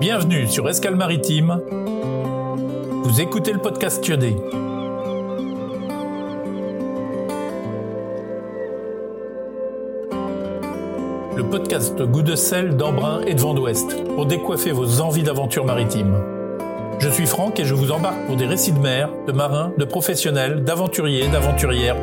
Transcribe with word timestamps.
Bienvenue 0.00 0.46
sur 0.46 0.68
Escale 0.68 0.94
Maritime. 0.94 1.60
Vous 3.02 3.20
écoutez 3.20 3.52
le 3.52 3.58
podcast 3.58 4.00
Thiodé. 4.00 4.36
Le 11.34 11.42
podcast 11.50 12.00
Goût 12.00 12.22
de 12.22 12.36
sel, 12.36 12.76
d'embrun 12.76 13.22
et 13.26 13.34
de 13.34 13.40
vent 13.40 13.54
d'ouest 13.54 14.04
pour 14.14 14.26
décoiffer 14.26 14.70
vos 14.70 15.00
envies 15.00 15.24
d'aventure 15.24 15.64
maritime. 15.64 16.14
Je 17.00 17.08
suis 17.08 17.26
Franck 17.26 17.58
et 17.58 17.64
je 17.64 17.74
vous 17.74 17.90
embarque 17.90 18.24
pour 18.26 18.36
des 18.36 18.46
récits 18.46 18.70
de 18.70 18.78
mer, 18.78 19.10
de 19.26 19.32
marins, 19.32 19.72
de 19.78 19.84
professionnels, 19.84 20.62
d'aventuriers, 20.62 21.26
d'aventurières. 21.26 21.96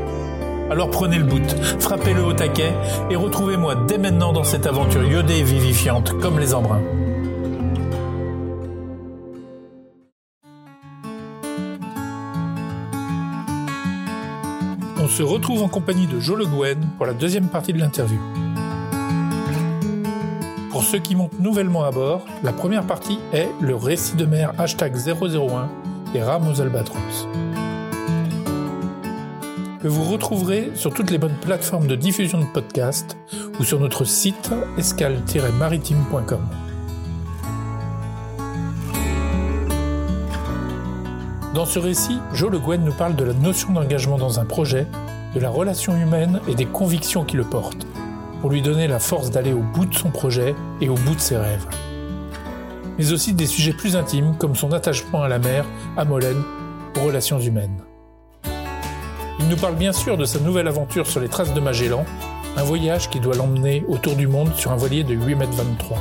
Alors 0.70 0.90
prenez 0.90 1.18
le 1.18 1.24
bout, 1.24 1.50
frappez-le 1.80 2.26
au 2.26 2.34
taquet 2.34 2.74
et 3.10 3.16
retrouvez-moi 3.16 3.76
dès 3.88 3.98
maintenant 3.98 4.34
dans 4.34 4.44
cette 4.44 4.68
aventure 4.68 5.04
iodée 5.06 5.38
et 5.38 5.44
vivifiante 5.44 6.12
comme 6.20 6.40
les 6.40 6.54
embruns. 6.54 6.82
On 15.06 15.08
se 15.08 15.22
retrouve 15.22 15.62
en 15.62 15.68
compagnie 15.68 16.08
de 16.08 16.20
Joe 16.20 16.36
Le 16.36 16.48
Gouen 16.48 16.80
pour 16.98 17.06
la 17.06 17.14
deuxième 17.14 17.48
partie 17.48 17.72
de 17.72 17.78
l'interview. 17.78 18.18
Pour 20.72 20.82
ceux 20.82 20.98
qui 20.98 21.16
montent 21.16 21.40
nouvellement 21.40 21.84
à 21.84 21.92
bord, 21.92 22.26
la 22.42 22.52
première 22.52 22.88
partie 22.88 23.20
est 23.32 23.48
le 23.62 23.76
récit 23.76 24.16
de 24.16 24.26
mer 24.26 24.54
hashtag 24.58 24.96
001 24.96 25.70
et 26.16 26.24
rames 26.24 26.48
aux 26.48 26.60
albatros. 26.60 27.28
Que 29.80 29.88
vous 29.88 30.06
retrouverez 30.06 30.72
sur 30.74 30.92
toutes 30.92 31.12
les 31.12 31.20
bonnes 31.20 31.38
plateformes 31.40 31.86
de 31.86 31.96
diffusion 31.96 32.40
de 32.40 32.46
podcasts 32.52 33.16
ou 33.60 33.64
sur 33.64 33.80
notre 33.80 34.06
site 34.06 34.50
escale-maritime.com. 34.80 36.65
Dans 41.66 41.72
ce 41.72 41.80
récit, 41.80 42.20
Joe 42.32 42.52
Le 42.52 42.60
Gouen 42.60 42.78
nous 42.78 42.94
parle 42.94 43.16
de 43.16 43.24
la 43.24 43.34
notion 43.34 43.72
d'engagement 43.72 44.20
dans 44.20 44.40
un 44.40 44.46
projet, 44.46 44.86
de 45.34 45.40
la 45.40 45.50
relation 45.50 45.98
humaine 45.98 46.40
et 46.48 46.54
des 46.54 46.68
convictions 46.68 47.24
qui 47.24 47.38
le 47.38 47.44
portent, 47.44 47.88
pour 48.40 48.52
lui 48.52 48.62
donner 48.62 48.88
la 48.88 49.00
force 49.00 49.32
d'aller 49.32 49.52
au 49.52 49.64
bout 49.64 49.88
de 49.88 49.96
son 49.96 50.12
projet 50.12 50.54
et 50.80 50.90
au 50.90 50.94
bout 50.94 51.16
de 51.16 51.20
ses 51.20 51.38
rêves. 51.38 51.66
Mais 53.00 53.12
aussi 53.12 53.34
des 53.34 53.48
sujets 53.48 53.74
plus 53.74 53.96
intimes 53.96 54.36
comme 54.38 54.54
son 54.54 54.74
attachement 54.74 55.24
à 55.24 55.28
la 55.28 55.40
mer, 55.40 55.66
à 55.98 56.06
Molène, 56.06 56.44
aux 56.98 57.08
relations 57.08 57.40
humaines. 57.40 57.82
Il 59.40 59.48
nous 59.50 59.58
parle 59.58 59.76
bien 59.76 59.92
sûr 59.92 60.18
de 60.18 60.26
sa 60.26 60.40
nouvelle 60.40 60.68
aventure 60.68 61.08
sur 61.08 61.20
les 61.20 61.30
traces 61.30 61.56
de 61.56 61.60
Magellan, 61.60 62.06
un 62.58 62.64
voyage 62.64 63.10
qui 63.10 63.20
doit 63.20 63.34
l'emmener 63.34 63.84
autour 63.88 64.16
du 64.16 64.28
monde 64.28 64.54
sur 64.54 64.72
un 64.72 64.76
voilier 64.76 65.04
de 65.04 65.16
8 65.16 65.34
mètres 65.34 65.54
23, 65.54 65.98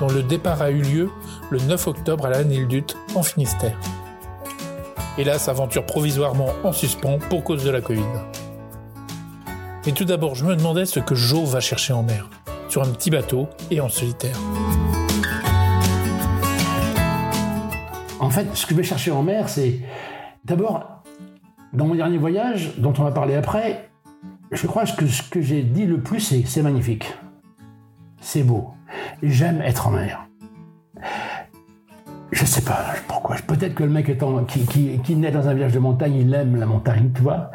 dont 0.00 0.08
le 0.08 0.24
départ 0.24 0.60
a 0.60 0.72
eu 0.72 0.82
lieu 0.82 1.10
le 1.50 1.60
9 1.60 1.86
octobre 1.86 2.26
à 2.26 2.30
la 2.30 2.42
Nildut, 2.42 2.96
en 3.14 3.22
Finistère. 3.22 3.78
Hélas, 5.18 5.48
aventure 5.48 5.86
provisoirement 5.86 6.50
en 6.62 6.72
suspens 6.72 7.18
pour 7.30 7.42
cause 7.42 7.64
de 7.64 7.70
la 7.70 7.80
Covid. 7.80 8.02
Mais 9.86 9.92
tout 9.92 10.04
d'abord, 10.04 10.34
je 10.34 10.44
me 10.44 10.54
demandais 10.54 10.84
ce 10.84 11.00
que 11.00 11.14
Joe 11.14 11.48
va 11.48 11.60
chercher 11.60 11.94
en 11.94 12.02
mer, 12.02 12.28
sur 12.68 12.82
un 12.82 12.90
petit 12.90 13.08
bateau 13.08 13.48
et 13.70 13.80
en 13.80 13.88
solitaire. 13.88 14.36
En 18.20 18.28
fait, 18.28 18.46
ce 18.52 18.66
que 18.66 18.72
je 18.72 18.76
vais 18.76 18.82
chercher 18.82 19.10
en 19.10 19.22
mer, 19.22 19.48
c'est 19.48 19.80
d'abord, 20.44 21.02
dans 21.72 21.86
mon 21.86 21.94
dernier 21.94 22.18
voyage, 22.18 22.72
dont 22.76 22.92
on 22.98 23.02
va 23.02 23.10
parler 23.10 23.36
après, 23.36 23.88
je 24.52 24.66
crois 24.66 24.84
que 24.84 25.06
ce 25.06 25.22
que 25.22 25.40
j'ai 25.40 25.62
dit 25.62 25.86
le 25.86 25.98
plus, 25.98 26.20
c'est 26.20 26.42
c'est 26.44 26.62
magnifique. 26.62 27.10
C'est 28.20 28.42
beau. 28.42 28.74
J'aime 29.22 29.62
être 29.62 29.88
en 29.88 29.92
mer. 29.92 30.25
Je 32.32 32.44
sais 32.44 32.62
pas 32.62 32.94
pourquoi. 33.06 33.36
Peut-être 33.46 33.74
que 33.74 33.84
le 33.84 33.90
mec 33.90 34.10
qui, 35.04 35.16
naît 35.16 35.30
dans 35.30 35.48
un 35.48 35.54
village 35.54 35.72
de 35.72 35.78
montagne, 35.78 36.14
il 36.14 36.34
aime 36.34 36.56
la 36.56 36.66
montagne, 36.66 37.10
tu 37.14 37.22
vois. 37.22 37.50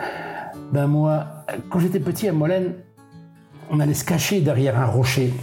Ben 0.72 0.88
moi, 0.88 1.28
quand 1.70 1.80
j'étais 1.80 2.00
petit 2.00 2.28
à 2.30 2.34
Molène, 2.34 2.76
on 3.70 3.80
allait 3.80 3.94
se 3.94 4.06
cacher 4.06 4.42
derrière 4.42 4.80
un 4.80 4.86
rocher, 4.86 5.34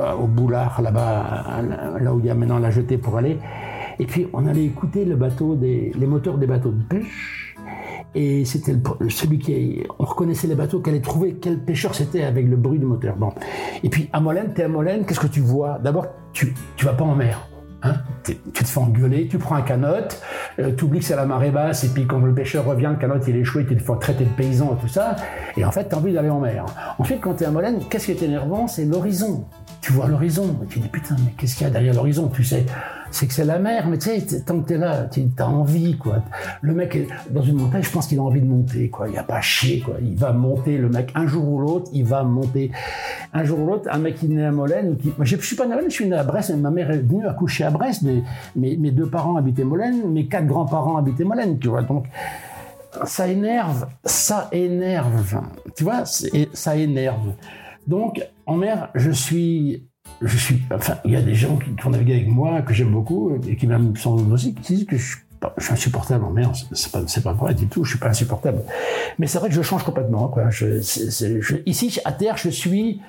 euh, 0.00 0.12
au 0.14 0.26
boulard, 0.26 0.80
là-bas, 0.82 1.62
là 2.00 2.14
où 2.14 2.20
il 2.20 2.26
y 2.26 2.30
a 2.30 2.34
maintenant 2.34 2.58
la 2.58 2.70
jetée 2.70 2.98
pour 2.98 3.16
aller. 3.16 3.38
Et 3.98 4.06
puis 4.06 4.26
on 4.32 4.46
allait 4.46 4.64
écouter 4.64 5.04
les 5.04 5.14
moteurs 6.06 6.38
des 6.38 6.46
bateaux 6.46 6.72
de 6.72 6.82
pêche. 6.82 7.54
Et 8.16 8.44
c'était 8.44 8.74
celui 9.08 9.38
qui, 9.38 9.82
on 9.98 10.04
reconnaissait 10.04 10.46
les 10.46 10.54
bateaux, 10.54 10.80
qu'elle 10.80 10.94
allait 10.94 11.02
trouver 11.02 11.34
quel 11.34 11.58
pêcheur 11.58 11.94
c'était 11.94 12.22
avec 12.22 12.46
le 12.46 12.56
bruit 12.56 12.78
du 12.78 12.86
moteur. 12.86 13.16
Bon. 13.16 13.32
Et 13.82 13.88
puis 13.88 14.08
à 14.12 14.20
Molène, 14.20 14.52
t'es 14.54 14.62
à 14.62 14.68
Molène, 14.68 15.04
qu'est-ce 15.04 15.20
que 15.20 15.26
tu 15.26 15.40
vois? 15.40 15.78
D'abord, 15.78 16.06
tu, 16.32 16.54
tu 16.76 16.84
vas 16.84 16.92
pas 16.92 17.04
en 17.04 17.14
mer. 17.16 17.48
Hein 17.84 17.94
tu 18.24 18.34
te 18.34 18.64
fais 18.64 18.80
engueuler, 18.80 19.28
tu 19.28 19.36
prends 19.36 19.56
un 19.56 19.62
canot, 19.62 20.08
euh, 20.58 20.74
tu 20.74 20.84
oublies 20.84 21.00
que 21.00 21.04
c'est 21.04 21.16
la 21.16 21.26
marée 21.26 21.50
basse, 21.50 21.84
et 21.84 21.88
puis 21.88 22.06
quand 22.06 22.18
le 22.18 22.32
pêcheur 22.32 22.64
revient, 22.64 22.88
le 22.90 22.96
canot 22.96 23.20
il 23.26 23.36
est 23.36 23.40
échoué, 23.40 23.66
tu 23.66 23.76
te 23.76 23.82
fais 23.82 23.92
traiter 24.00 24.24
de 24.24 24.30
paysan 24.30 24.74
et 24.74 24.80
tout 24.80 24.88
ça, 24.88 25.16
et 25.56 25.64
en 25.64 25.70
fait 25.70 25.88
tu 25.88 25.94
as 25.94 25.98
envie 25.98 26.14
d'aller 26.14 26.30
en 26.30 26.40
mer. 26.40 26.64
Ensuite, 26.98 27.20
quand 27.20 27.34
tu 27.34 27.44
es 27.44 27.46
à 27.46 27.50
Molène, 27.50 27.80
qu'est-ce 27.90 28.06
qui 28.06 28.12
est 28.12 28.22
énervant? 28.22 28.66
C'est 28.66 28.86
l'horizon. 28.86 29.44
Tu 29.82 29.92
vois 29.92 30.08
l'horizon, 30.08 30.56
et 30.62 30.66
tu 30.66 30.78
dis 30.78 30.88
putain, 30.88 31.16
mais 31.24 31.32
qu'est-ce 31.36 31.56
qu'il 31.56 31.66
y 31.66 31.68
a 31.68 31.72
derrière 31.72 31.92
l'horizon? 31.94 32.28
Tu 32.28 32.42
sais, 32.42 32.64
c'est 33.14 33.28
que 33.28 33.32
c'est 33.32 33.44
la 33.44 33.60
mer, 33.60 33.86
mais 33.88 33.96
tu 33.96 34.10
sais, 34.10 34.42
tant 34.42 34.60
que 34.60 34.66
tu 34.66 34.74
es 34.74 34.76
là, 34.76 35.04
tu 35.04 35.24
as 35.38 35.48
envie, 35.48 35.96
quoi. 35.96 36.24
Le 36.62 36.74
mec, 36.74 36.96
est 36.96 37.06
dans 37.30 37.42
une 37.42 37.54
montagne, 37.54 37.82
je 37.82 37.90
pense 37.90 38.08
qu'il 38.08 38.18
a 38.18 38.22
envie 38.22 38.40
de 38.40 38.46
monter, 38.46 38.90
quoi. 38.90 39.06
Il 39.06 39.12
n'y 39.12 39.18
a 39.18 39.22
pas 39.22 39.40
chier, 39.40 39.78
quoi. 39.78 39.94
Il 40.02 40.16
va 40.16 40.32
monter, 40.32 40.78
le 40.78 40.88
mec, 40.88 41.12
un 41.14 41.24
jour 41.28 41.48
ou 41.48 41.60
l'autre, 41.60 41.88
il 41.92 42.04
va 42.04 42.24
monter. 42.24 42.72
Un 43.32 43.44
jour 43.44 43.60
ou 43.60 43.66
l'autre, 43.66 43.88
un 43.92 43.98
mec 43.98 44.16
qui 44.16 44.26
est 44.26 44.30
né 44.30 44.44
à 44.44 44.50
Molène, 44.50 44.96
qui... 44.96 45.12
moi 45.16 45.24
je 45.24 45.36
suis 45.36 45.54
pas 45.54 45.64
né 45.64 45.72
à 45.72 45.76
Molène, 45.76 45.90
je 45.90 45.94
suis 45.94 46.08
né 46.08 46.16
à 46.16 46.24
Brest, 46.24 46.56
ma 46.56 46.72
mère 46.72 46.90
est 46.90 46.98
venue 46.98 47.24
accoucher 47.24 47.62
à 47.62 47.70
Brest, 47.70 48.02
mais 48.02 48.24
mes, 48.56 48.76
mes 48.76 48.90
deux 48.90 49.06
parents 49.06 49.36
habitaient 49.36 49.62
Molène, 49.62 50.10
mes 50.10 50.26
quatre 50.26 50.46
grands-parents 50.46 50.96
habitaient 50.96 51.24
Molène, 51.24 51.60
tu 51.60 51.68
vois. 51.68 51.82
Donc, 51.82 52.06
ça 53.04 53.28
énerve, 53.28 53.86
ça 54.04 54.48
énerve, 54.50 55.40
tu 55.76 55.84
vois, 55.84 56.04
ça 56.04 56.76
énerve. 56.76 57.34
Donc, 57.86 58.26
en 58.46 58.56
mer, 58.56 58.90
je 58.96 59.12
suis, 59.12 59.86
il 60.22 61.10
y 61.10 61.16
a 61.16 61.22
des 61.22 61.34
gens 61.34 61.56
qui, 61.56 61.74
qui 61.74 61.86
ont 61.86 61.90
navigué 61.90 62.14
avec 62.14 62.28
moi, 62.28 62.62
que 62.62 62.72
j'aime 62.72 62.92
beaucoup, 62.92 63.38
et 63.46 63.56
qui 63.56 63.66
même 63.66 63.96
sont 63.96 64.30
aussi, 64.30 64.54
qui 64.54 64.74
disent 64.74 64.86
que 64.86 64.96
je 64.96 65.04
suis, 65.04 65.20
je 65.58 65.64
suis 65.64 65.72
insupportable 65.72 66.24
en 66.24 66.30
mer. 66.30 66.52
C'est 66.72 66.90
pas, 66.90 67.02
c'est 67.06 67.22
pas 67.22 67.32
vrai 67.32 67.54
du 67.54 67.66
tout. 67.66 67.84
Je 67.84 67.90
suis 67.90 67.98
pas 67.98 68.08
insupportable. 68.08 68.62
Mais 69.18 69.26
c'est 69.26 69.38
vrai 69.38 69.48
que 69.48 69.54
je 69.54 69.62
change 69.62 69.82
complètement. 69.82 70.28
Quoi. 70.28 70.44
Ici, 71.66 72.00
à 72.04 72.12
terre, 72.12 72.36
je 72.36 72.48
suis 72.48 73.00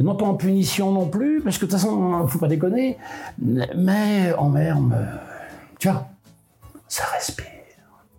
non 0.00 0.14
pas 0.14 0.26
en 0.26 0.34
punition 0.34 0.92
non 0.92 1.08
plus, 1.08 1.40
parce 1.42 1.58
que 1.58 1.66
de 1.66 1.70
toute 1.70 1.80
façon, 1.80 2.26
faut 2.28 2.38
pas 2.38 2.48
déconner. 2.48 2.96
Mais 3.38 4.32
en 4.38 4.48
mer, 4.48 4.80
me, 4.80 4.96
tu 5.78 5.88
vois, 5.88 6.08
ça 6.88 7.04
respire. 7.14 7.46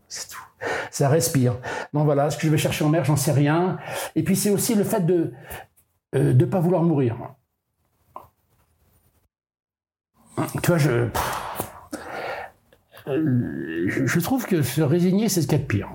C'est 0.08 0.30
tout. 0.30 0.44
Ça 0.92 1.10
respire. 1.10 1.56
Donc 1.94 2.06
voilà, 2.06 2.30
ce 2.30 2.38
que 2.38 2.48
je 2.48 2.52
vais 2.52 2.58
chercher 2.58 2.84
en 2.86 2.90
mer, 2.90 3.06
j'en 3.06 3.16
sais 3.16 3.32
rien. 3.32 3.78
Et 4.16 4.24
puis 4.24 4.36
c'est 4.36 4.50
aussi 4.50 4.76
le 4.76 4.84
fait 4.84 5.06
de 5.06 5.34
euh, 6.16 6.34
de 6.34 6.46
pas 6.46 6.60
vouloir 6.60 6.84
mourir. 6.84 7.18
Tu 10.62 10.68
vois, 10.68 10.78
je, 10.78 11.08
je 13.08 14.20
trouve 14.20 14.46
que 14.46 14.62
se 14.62 14.82
résigner, 14.82 15.30
c'est 15.30 15.42
ce 15.42 15.48
qu'il 15.48 15.58
y 15.58 15.62
a 15.62 15.64
de 15.64 15.68
pire. 15.68 15.90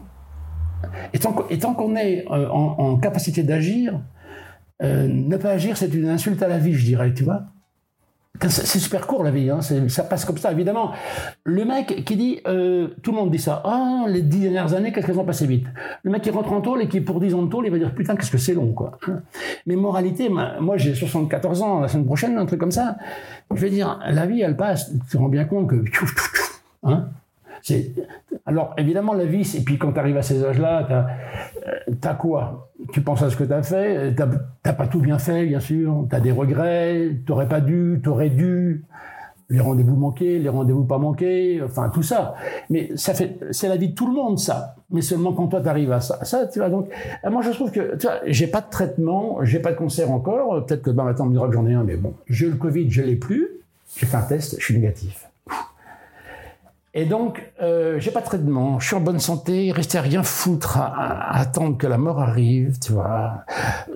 Et 1.12 1.18
tant 1.18 1.74
qu'on 1.74 1.96
est 1.96 2.26
en, 2.28 2.34
en 2.34 2.96
capacité 2.96 3.42
d'agir, 3.42 4.00
euh, 4.82 5.06
ne 5.06 5.36
pas 5.36 5.50
agir, 5.50 5.76
c'est 5.76 5.94
une 5.94 6.08
insulte 6.08 6.42
à 6.42 6.48
la 6.48 6.58
vie, 6.58 6.74
je 6.74 6.84
dirais, 6.84 7.14
tu 7.14 7.22
vois. 7.22 7.51
C'est 8.40 8.78
super 8.78 9.06
court 9.06 9.22
la 9.22 9.30
vie, 9.30 9.50
hein, 9.50 9.60
ça 9.60 10.02
passe 10.02 10.24
comme 10.24 10.38
ça, 10.38 10.50
évidemment. 10.50 10.92
Le 11.44 11.64
mec 11.64 12.04
qui 12.04 12.16
dit, 12.16 12.40
euh, 12.48 12.88
tout 13.02 13.12
le 13.12 13.18
monde 13.18 13.30
dit 13.30 13.38
ça, 13.38 13.62
ah, 13.64 14.06
les 14.08 14.22
dix 14.22 14.40
dernières 14.40 14.74
années, 14.74 14.90
qu'est-ce 14.90 15.06
qu'elles 15.06 15.18
ont 15.18 15.24
passé 15.24 15.46
vite? 15.46 15.66
Le 16.02 16.10
mec 16.10 16.22
qui 16.22 16.30
rentre 16.30 16.52
en 16.52 16.60
tôle 16.60 16.82
et 16.82 16.88
qui 16.88 17.00
pour 17.00 17.20
dix 17.20 17.34
ans 17.34 17.42
de 17.42 17.50
tôle, 17.50 17.66
il 17.66 17.70
va 17.70 17.78
dire, 17.78 17.94
putain, 17.94 18.16
qu'est-ce 18.16 18.32
que 18.32 18.38
c'est 18.38 18.54
long, 18.54 18.72
quoi. 18.72 18.98
Mais 19.66 19.76
moralité, 19.76 20.28
moi 20.28 20.76
j'ai 20.76 20.94
74 20.94 21.62
ans, 21.62 21.80
la 21.80 21.88
semaine 21.88 22.06
prochaine, 22.06 22.36
un 22.36 22.46
truc 22.46 22.58
comme 22.58 22.72
ça, 22.72 22.96
je 23.54 23.60
vais 23.60 23.70
dire, 23.70 24.00
la 24.08 24.26
vie, 24.26 24.40
elle 24.40 24.56
passe, 24.56 24.90
tu 24.90 24.98
te 24.98 25.16
rends 25.18 25.28
bien 25.28 25.44
compte 25.44 25.68
que... 25.68 25.84
Hein 26.84 27.10
alors, 28.46 28.74
évidemment, 28.76 29.14
la 29.14 29.24
vie, 29.24 29.48
et 29.56 29.60
puis 29.60 29.78
quand 29.78 29.92
tu 29.92 29.98
arrives 29.98 30.16
à 30.16 30.22
ces 30.22 30.44
âges-là, 30.44 31.06
tu 32.00 32.08
as, 32.08 32.14
quoi? 32.14 32.70
Tu 32.92 33.00
penses 33.00 33.22
à 33.22 33.30
ce 33.30 33.36
que 33.36 33.44
tu 33.44 33.52
as 33.52 33.62
fait, 33.62 34.14
tu 34.14 34.72
pas 34.72 34.86
tout 34.86 35.00
bien 35.00 35.18
fait, 35.18 35.46
bien 35.46 35.60
sûr, 35.60 36.06
tu 36.10 36.16
as 36.16 36.20
des 36.20 36.32
regrets, 36.32 37.10
tu 37.26 37.32
pas 37.48 37.60
dû, 37.60 38.00
tu 38.02 38.08
aurais 38.08 38.30
dû, 38.30 38.84
les 39.52 39.60
rendez-vous 39.60 39.96
manqués, 39.96 40.38
les 40.38 40.48
rendez-vous 40.48 40.84
pas 40.84 40.98
manqués, 40.98 41.60
enfin 41.62 41.90
tout 41.90 42.02
ça. 42.02 42.34
Mais 42.70 42.90
ça 42.96 43.12
fait, 43.12 43.38
c'est 43.50 43.68
la 43.68 43.76
vie 43.76 43.90
de 43.90 43.94
tout 43.94 44.06
le 44.06 44.14
monde, 44.14 44.38
ça. 44.38 44.76
Mais 44.90 45.02
seulement 45.02 45.32
quand 45.32 45.48
toi 45.48 45.60
tu 45.60 45.68
arrives 45.68 45.92
à 45.92 46.00
ça, 46.00 46.46
tu 46.46 46.58
vois. 46.58 46.70
Donc, 46.70 46.88
euh, 47.24 47.30
moi 47.30 47.42
je 47.42 47.50
trouve 47.50 47.70
que, 47.70 47.96
tu 47.96 48.06
vois, 48.06 48.20
j'ai 48.26 48.46
pas 48.46 48.62
de 48.62 48.70
traitement, 48.70 49.44
j'ai 49.44 49.58
pas 49.60 49.72
de 49.72 49.76
cancer 49.76 50.10
encore. 50.10 50.64
Peut-être 50.64 50.82
que 50.82 50.90
demain 50.90 51.04
matin 51.04 51.24
on 51.24 51.26
me 51.26 51.32
dira 51.32 51.48
que 51.48 51.54
j'en 51.54 51.66
ai 51.66 51.74
un, 51.74 51.84
mais 51.84 51.96
bon, 51.96 52.14
j'ai 52.28 52.46
eu 52.46 52.50
le 52.50 52.56
Covid, 52.56 52.90
je 52.90 53.02
l'ai 53.02 53.16
plus. 53.16 53.46
J'ai 53.96 54.06
fait 54.06 54.16
un 54.16 54.22
test, 54.22 54.56
je 54.58 54.64
suis 54.64 54.74
négatif. 54.74 55.28
Et 56.94 57.06
donc, 57.06 57.50
euh, 57.62 57.98
j'ai 57.98 58.10
pas 58.10 58.20
de 58.20 58.26
traitement, 58.26 58.78
je 58.78 58.88
suis 58.88 58.96
en 58.96 59.00
bonne 59.00 59.18
santé, 59.18 59.72
rester 59.72 59.96
à 59.96 60.02
rien 60.02 60.22
foutre, 60.22 60.76
à, 60.76 61.38
attendre 61.38 61.78
que 61.78 61.86
la 61.86 61.96
mort 61.96 62.20
arrive, 62.20 62.78
tu 62.80 62.92
vois, 62.92 63.44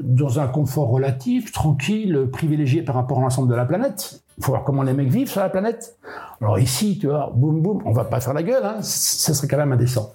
dans 0.00 0.40
un 0.40 0.46
confort 0.46 0.88
relatif, 0.88 1.52
tranquille, 1.52 2.28
privilégié 2.32 2.81
par 2.81 2.94
rapport 2.94 3.19
à 3.19 3.20
l'ensemble 3.20 3.50
de 3.50 3.54
la 3.54 3.66
planète. 3.66 4.22
Il 4.38 4.44
faut 4.44 4.52
voir 4.52 4.64
comment 4.64 4.82
les 4.82 4.94
mecs 4.94 5.10
vivent 5.10 5.28
sur 5.28 5.43
la 5.43 5.50
planète. 5.50 5.98
Alors 6.40 6.58
ici, 6.58 6.96
tu 6.98 7.08
vois, 7.08 7.31
boum 7.34 7.60
boum, 7.60 7.82
on 7.84 7.93
va 7.93 8.04
pas 8.04 8.20
faire 8.20 8.32
la 8.32 8.43
gueule, 8.43 8.64
hein, 8.64 8.78
ça 8.81 9.34
serait 9.34 9.46
quand 9.46 9.58
même 9.58 9.72
indécent. 9.72 10.14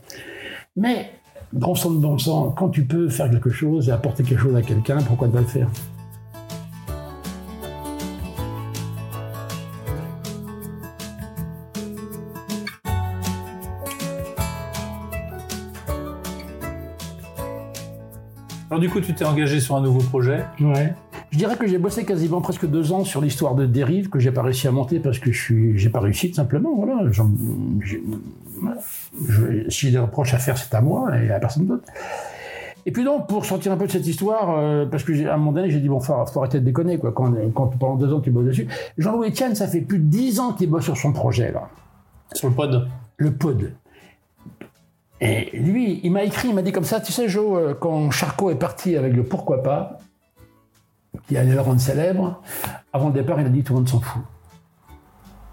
Mais, 0.76 1.12
bon 1.54 1.76
sang 1.76 1.92
de 1.92 2.00
bon 2.00 2.18
sang, 2.18 2.50
quand 2.50 2.70
tu 2.70 2.86
peux 2.86 3.10
faire 3.10 3.30
quelque 3.30 3.52
chose 3.52 3.90
et 3.90 3.92
apporter 3.92 4.24
quelque 4.24 4.42
chose 4.42 4.56
à 4.56 4.64
quelqu'un, 4.64 4.98
pourquoi 5.04 5.28
ne 5.28 5.34
pas 5.34 5.42
le 5.42 5.46
faire? 5.46 5.70
Du 18.82 18.90
coup, 18.90 19.00
tu 19.00 19.14
t'es 19.14 19.24
engagé 19.24 19.62
sur 19.62 19.76
un 19.78 19.82
nouveau 19.82 20.02
projet. 20.02 20.44
Ouais. 20.60 20.94
Je 21.32 21.38
dirais 21.38 21.56
que 21.56 21.66
j'ai 21.68 21.78
bossé 21.78 22.04
quasiment 22.04 22.42
presque 22.42 22.66
deux 22.68 22.92
ans 22.92 23.06
sur 23.06 23.22
l'histoire 23.22 23.56
de 23.56 23.66
dérive 23.66 24.10
que 24.10 24.20
j'ai 24.20 24.32
pas 24.32 24.42
réussi 24.42 24.68
à 24.68 24.72
monter 24.72 25.00
parce 25.00 25.20
que 25.20 25.32
je 25.32 25.42
suis, 25.42 25.78
j'ai 25.78 25.90
pas 25.90 26.02
réussi 26.02 26.30
tout 26.30 26.36
simplement. 26.36 26.76
Voilà. 26.76 27.10
Je- 27.10 27.24
si 29.70 29.88
j'ai 29.88 29.92
des 29.92 30.00
reproches 30.00 30.34
à 30.34 30.38
faire, 30.38 30.58
c'est 30.58 30.74
à 30.76 30.82
moi 30.82 31.18
et 31.18 31.32
à 31.32 31.40
personne 31.40 31.66
d'autre. 31.66 31.84
Et 32.86 32.92
puis 32.92 33.04
donc, 33.04 33.28
pour 33.28 33.46
sortir 33.46 33.72
un 33.72 33.78
peu 33.78 33.86
de 33.86 33.92
cette 33.92 34.08
histoire, 34.08 34.58
euh, 34.58 34.86
parce 34.88 35.04
que 35.04 35.28
à 35.28 35.36
un 35.36 35.38
moment 35.38 35.52
donné, 35.52 35.70
j'ai 35.70 35.80
dit 35.80 35.88
bon, 35.88 36.00
faut, 36.00 36.14
faut 36.26 36.40
arrêter 36.40 36.60
de 36.60 36.66
déconner 36.66 36.98
quoi. 36.98 37.12
Quand, 37.12 37.32
quand 37.54 37.68
pendant 37.78 37.96
deux 37.96 38.12
ans 38.14 38.22
tu 38.22 38.32
bosses 38.32 38.46
dessus, 38.48 38.68
Jean-Louis 38.98 39.30
Etienne, 39.30 39.54
ça 39.56 39.68
fait 39.68 39.82
plus 39.82 40.00
de 40.00 40.06
dix 40.06 40.40
ans 40.40 40.54
qu'il 40.54 40.70
bosse 40.70 40.86
sur 40.86 40.98
son 40.98 41.14
projet 41.14 41.52
là 41.52 41.70
Sur 42.34 42.50
le 42.50 42.56
pod. 42.56 42.88
le 43.18 43.32
pod. 43.32 43.72
Et 45.22 45.52
lui, 45.54 46.02
il 46.04 46.12
m'a 46.12 46.24
écrit, 46.24 46.50
il 46.50 46.56
m'a 46.56 46.64
dit 46.64 46.72
comme 46.72 46.84
ça, 46.84 47.00
tu 47.00 47.12
sais 47.12 47.30
Joe, 47.30 47.62
euh, 47.62 47.74
quand 47.76 48.10
Charcot 48.10 48.50
est 48.50 48.56
parti 48.56 48.98
avec 48.98 49.14
le 49.14 49.24
pourquoi 49.24 49.62
pas, 49.62 50.00
qui 51.28 51.38
allait 51.38 51.54
le 51.54 51.62
rendre 51.62 51.80
célèbre, 51.80 52.42
avant 52.92 53.08
le 53.08 53.14
départ, 53.14 53.40
il 53.40 53.46
a 53.46 53.50
dit 53.50 53.64
tout 53.64 53.74
le 53.74 53.80
monde 53.80 53.90
s'en 53.90 54.00
fout. 54.00 54.24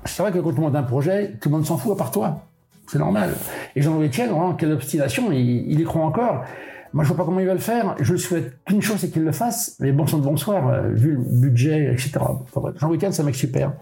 C'est 0.07 0.23
vrai 0.23 0.33
que 0.33 0.39
quand 0.39 0.59
on 0.59 0.63
monte 0.63 0.75
un 0.75 0.83
projet, 0.83 1.35
tout 1.41 1.51
le 1.51 1.57
monde 1.57 1.67
s'en 1.67 1.77
fout 1.77 1.93
à 1.93 1.97
part 1.97 2.11
toi. 2.11 2.41
C'est 2.87 2.99
normal. 2.99 3.35
Et 3.77 3.83
Jean-Louis 3.83 4.07
Etienne, 4.07 4.31
vraiment, 4.31 4.55
quelle 4.55 4.73
obstination, 4.73 5.31
il 5.31 5.79
y 5.79 5.85
croit 5.85 6.05
encore. 6.05 6.45
Moi, 6.93 7.05
je 7.05 7.09
vois 7.09 7.17
pas 7.17 7.25
comment 7.25 7.41
il 7.41 7.47
va 7.47 7.55
le 7.55 7.61
faire. 7.61 7.95
Je 8.01 8.13
lui 8.13 8.21
souhaite 8.21 8.53
qu'une 8.65 8.83
chose, 8.83 8.99
c'est 8.99 9.11
qu'il 9.11 9.25
le 9.25 9.33
fasse. 9.33 9.77
Mais 9.81 9.93
bon 9.93 10.07
sang 10.07 10.19
de 10.19 10.25
bonsoir, 10.25 10.69
euh, 10.69 10.89
vu 10.89 11.13
le 11.13 11.19
budget, 11.19 11.93
etc. 11.93 12.13
Enfin, 12.55 12.91
Etienne, 12.93 13.13
c'est 13.13 13.23
un 13.23 13.27
mec 13.27 13.35
super. 13.35 13.73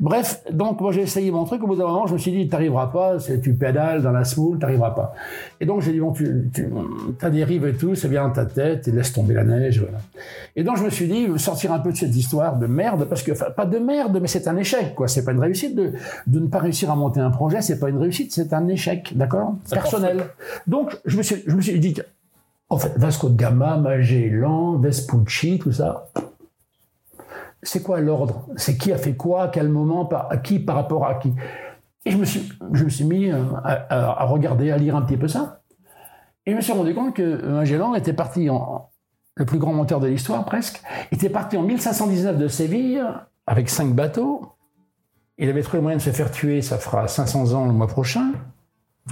Bref, 0.00 0.42
donc 0.50 0.80
moi 0.80 0.92
j'ai 0.92 1.02
essayé 1.02 1.30
mon 1.30 1.44
truc. 1.44 1.62
Au 1.62 1.66
bout 1.66 1.76
d'un 1.76 1.86
moment, 1.86 2.06
je 2.06 2.14
me 2.14 2.18
suis 2.18 2.32
dit, 2.32 2.48
t'arriveras 2.48 2.86
pas. 2.86 3.18
Tu 3.42 3.52
pédales 3.52 4.02
dans 4.02 4.12
la 4.12 4.24
smoule, 4.24 4.58
t'arriveras 4.58 4.92
pas. 4.92 5.14
Et 5.60 5.66
donc 5.66 5.82
j'ai 5.82 5.92
dit, 5.92 6.00
bon, 6.00 6.12
tu, 6.12 6.50
tu 6.54 6.66
as 7.20 7.30
des 7.30 7.44
rives 7.44 7.66
et 7.66 7.74
tout, 7.74 7.94
c'est 7.94 8.08
bien 8.08 8.26
dans 8.26 8.32
ta 8.32 8.46
tête, 8.46 8.88
et 8.88 8.92
laisse 8.92 9.12
tomber 9.12 9.34
la 9.34 9.44
neige, 9.44 9.80
voilà. 9.80 9.98
Et 10.56 10.64
donc 10.64 10.78
je 10.78 10.84
me 10.84 10.90
suis 10.90 11.06
dit, 11.06 11.26
sortir 11.38 11.72
un 11.72 11.78
peu 11.78 11.92
de 11.92 11.96
cette 11.96 12.16
histoire 12.16 12.56
de 12.56 12.66
merde, 12.66 13.04
parce 13.08 13.22
que, 13.22 13.32
enfin, 13.32 13.50
pas 13.54 13.66
de 13.66 13.78
merde, 13.78 14.18
mais 14.20 14.28
c'est 14.28 14.48
un 14.48 14.56
échec, 14.56 14.94
quoi. 14.94 15.06
C'est 15.06 15.24
pas 15.24 15.32
une 15.32 15.40
réussite 15.40 15.76
de, 15.76 15.92
de 16.26 16.40
ne 16.40 16.46
pas 16.46 16.58
réussir 16.58 16.90
à 16.90 16.96
monter 16.96 17.20
un 17.20 17.30
projet, 17.30 17.60
c'est 17.60 17.78
pas 17.78 17.90
une 17.90 17.98
réussite, 17.98 18.32
c'est 18.32 18.52
un 18.52 18.66
échec, 18.68 19.12
d'accord 19.16 19.56
Personnel. 19.70 20.24
Donc 20.66 20.98
je 21.04 21.18
me 21.18 21.22
suis, 21.22 21.42
je 21.46 21.54
me 21.54 21.60
suis 21.60 21.78
dit, 21.78 21.94
en 22.70 22.78
fait, 22.78 22.96
Vasco 22.96 23.28
de 23.28 23.36
Gama, 23.36 23.76
Magellan, 23.76 24.78
Vespucci, 24.78 25.58
tout 25.58 25.72
ça, 25.72 26.08
c'est 27.62 27.82
quoi 27.82 28.00
l'ordre? 28.00 28.46
C'est 28.56 28.78
qui 28.78 28.92
a 28.92 28.96
fait 28.96 29.16
quoi, 29.16 29.44
à 29.44 29.48
quel 29.48 29.68
moment, 29.68 30.08
à 30.08 30.36
qui 30.36 30.60
par 30.60 30.76
rapport 30.76 31.04
à 31.04 31.16
qui? 31.16 31.34
Et 32.06 32.12
je 32.12 32.16
me 32.16 32.24
suis, 32.24 32.50
je 32.72 32.84
me 32.84 32.88
suis 32.88 33.04
mis 33.04 33.30
euh, 33.30 33.42
à, 33.64 34.24
regarder, 34.24 34.70
à 34.70 34.78
lire 34.78 34.96
un 34.96 35.02
petit 35.02 35.18
peu 35.18 35.28
ça. 35.28 35.60
Et 36.46 36.52
je 36.52 36.56
me 36.56 36.62
suis 36.62 36.72
rendu 36.72 36.94
compte 36.94 37.14
que 37.14 37.46
Magellan 37.46 37.94
était 37.94 38.14
parti 38.14 38.48
en, 38.48 38.88
le 39.34 39.44
plus 39.44 39.58
grand 39.58 39.74
monteur 39.74 40.00
de 40.00 40.06
l'histoire 40.06 40.44
presque, 40.44 40.80
était 41.12 41.28
parti 41.28 41.56
en 41.56 41.62
1519 41.62 42.38
de 42.38 42.48
Séville 42.48 43.04
avec 43.46 43.68
cinq 43.68 43.94
bateaux. 43.94 44.52
Il 45.36 45.48
avait 45.48 45.62
trouvé 45.62 45.78
le 45.78 45.82
moyen 45.82 45.98
de 45.98 46.02
se 46.02 46.10
faire 46.10 46.30
tuer, 46.30 46.62
ça 46.62 46.78
fera 46.78 47.08
500 47.08 47.52
ans 47.52 47.66
le 47.66 47.72
mois 47.72 47.86
prochain, 47.86 48.32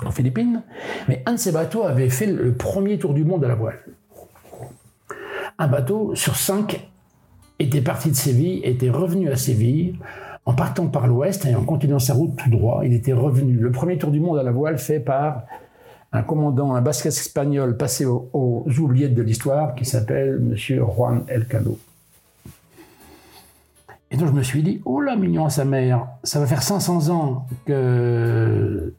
aux 0.07 0.11
Philippines. 0.11 0.63
Mais 1.09 1.23
un 1.27 1.33
de 1.33 1.39
ces 1.39 1.53
bateaux 1.53 1.85
avait 1.85 2.11
fait 2.11 2.27
le 2.27 2.53
premier 2.53 2.99
tour 2.99 3.15
du 3.15 3.25
monde 3.25 3.45
à 3.45 3.49
la 3.49 3.55
voile. 3.55 3.79
Un 5.59 5.69
bateau 5.69 6.15
sur 6.15 6.37
cinq 6.37 6.89
était 7.59 7.81
parti 7.81 8.11
de 8.11 8.15
Séville, 8.15 8.61
était 8.65 8.91
revenu 8.91 9.31
à 9.31 9.37
Séville, 9.37 9.99
en 10.47 10.55
partant 10.55 10.87
par 10.87 11.07
l'ouest 11.07 11.45
et 11.45 11.55
en 11.55 11.65
continuant 11.65 11.99
sa 11.99 12.15
route 12.15 12.37
tout 12.37 12.51
droit. 12.51 12.83
Il 12.85 12.93
était 12.93 13.13
revenu. 13.13 13.55
Le 13.55 13.73
premier 13.73 13.99
tour 13.99 14.11
du 14.11 14.21
monde 14.21 14.39
à 14.39 14.43
la 14.43 14.53
voile 14.53 14.79
fait 14.79 15.01
par 15.01 15.43
un 16.13 16.23
commandant, 16.23 16.75
un 16.75 16.81
basque 16.81 17.07
espagnol 17.07 17.77
passé 17.77 18.07
aux, 18.07 18.31
aux 18.33 18.65
oubliettes 18.79 19.15
de 19.15 19.23
l'histoire 19.23 19.75
qui 19.75 19.85
s'appelle 19.85 20.39
Monsieur 20.39 20.83
Juan 20.85 21.25
Elcano. 21.29 21.79
Et 24.11 24.17
donc 24.17 24.29
je 24.29 24.33
me 24.33 24.43
suis 24.43 24.63
dit, 24.63 24.81
oh 24.85 25.01
là, 25.01 25.17
mignon 25.17 25.45
à 25.45 25.51
sa 25.51 25.65
mère, 25.65 26.07
ça 26.23 26.41
va 26.41 26.47
faire 26.47 26.63
500 26.63 27.11
ans 27.11 27.47
que, 27.67 28.95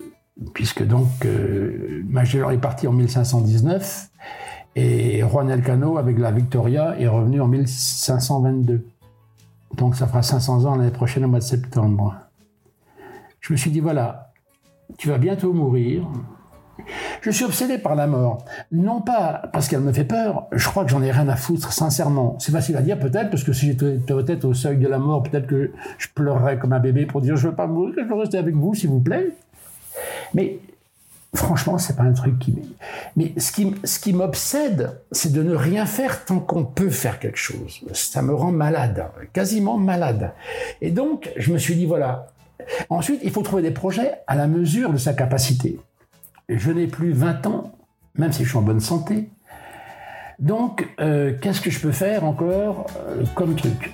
puisque 0.53 0.85
donc 0.85 1.07
euh, 1.25 2.03
Magellan 2.07 2.49
est 2.51 2.57
parti 2.57 2.87
en 2.87 2.93
1519 2.93 4.09
et 4.75 5.21
Juan 5.21 5.49
Elcano 5.49 5.97
avec 5.97 6.17
la 6.17 6.31
Victoria 6.31 6.95
est 6.99 7.07
revenu 7.07 7.41
en 7.41 7.47
1522. 7.47 8.85
Donc 9.75 9.95
ça 9.95 10.07
fera 10.07 10.21
500 10.21 10.65
ans 10.65 10.75
l'année 10.75 10.91
prochaine 10.91 11.25
au 11.25 11.27
mois 11.27 11.39
de 11.39 11.43
septembre. 11.43 12.15
Je 13.41 13.53
me 13.53 13.57
suis 13.57 13.71
dit, 13.71 13.79
voilà, 13.79 14.33
tu 14.97 15.09
vas 15.09 15.17
bientôt 15.17 15.53
mourir. 15.53 16.07
Je 17.21 17.29
suis 17.29 17.43
obsédé 17.43 17.77
par 17.77 17.95
la 17.95 18.07
mort. 18.07 18.45
Non 18.71 19.01
pas 19.01 19.49
parce 19.51 19.67
qu'elle 19.67 19.81
me 19.81 19.91
fait 19.91 20.05
peur, 20.05 20.47
je 20.53 20.67
crois 20.67 20.85
que 20.85 20.91
j'en 20.91 21.01
ai 21.01 21.11
rien 21.11 21.27
à 21.27 21.35
foutre, 21.35 21.73
sincèrement. 21.73 22.37
C'est 22.39 22.51
facile 22.51 22.77
à 22.77 22.81
dire 22.81 22.97
peut-être, 22.97 23.29
parce 23.29 23.43
que 23.43 23.51
si 23.51 23.67
j'étais 23.67 23.97
peut-être 23.97 24.45
au 24.45 24.53
seuil 24.53 24.77
de 24.77 24.87
la 24.87 24.97
mort, 24.97 25.23
peut-être 25.23 25.47
que 25.47 25.71
je 25.97 26.07
pleurerais 26.15 26.57
comme 26.57 26.73
un 26.73 26.79
bébé 26.79 27.05
pour 27.05 27.21
dire 27.21 27.35
je 27.35 27.49
veux 27.49 27.55
pas 27.55 27.67
mourir, 27.67 27.95
je 27.97 28.07
veux 28.07 28.15
rester 28.15 28.37
avec 28.37 28.55
vous, 28.55 28.73
s'il 28.73 28.89
vous 28.89 29.01
plaît. 29.01 29.35
Mais 30.33 30.59
franchement, 31.33 31.77
c'est 31.77 31.95
pas 31.95 32.03
un 32.03 32.13
truc 32.13 32.39
qui. 32.39 32.55
Mais 33.15 33.33
ce 33.37 33.99
qui, 33.99 34.13
m'obsède, 34.13 35.01
c'est 35.11 35.31
de 35.31 35.43
ne 35.43 35.55
rien 35.55 35.85
faire 35.85 36.25
tant 36.25 36.39
qu'on 36.39 36.65
peut 36.65 36.89
faire 36.89 37.19
quelque 37.19 37.37
chose. 37.37 37.81
Ça 37.93 38.21
me 38.21 38.33
rend 38.33 38.51
malade, 38.51 39.07
quasiment 39.33 39.77
malade. 39.77 40.33
Et 40.81 40.91
donc, 40.91 41.31
je 41.37 41.51
me 41.53 41.57
suis 41.57 41.75
dit 41.75 41.85
voilà. 41.85 42.27
Ensuite, 42.89 43.21
il 43.23 43.31
faut 43.31 43.41
trouver 43.41 43.61
des 43.61 43.71
projets 43.71 44.13
à 44.27 44.35
la 44.35 44.47
mesure 44.47 44.91
de 44.91 44.97
sa 44.97 45.13
capacité. 45.13 45.79
Je 46.49 46.71
n'ai 46.71 46.87
plus 46.87 47.13
20 47.13 47.47
ans, 47.47 47.71
même 48.15 48.31
si 48.31 48.43
je 48.43 48.49
suis 48.49 48.57
en 48.57 48.61
bonne 48.61 48.79
santé. 48.79 49.29
Donc, 50.39 50.87
euh, 50.99 51.33
qu'est-ce 51.41 51.61
que 51.61 51.69
je 51.69 51.79
peux 51.79 51.91
faire 51.91 52.23
encore 52.23 52.87
euh, 52.97 53.23
comme 53.35 53.55
truc? 53.55 53.91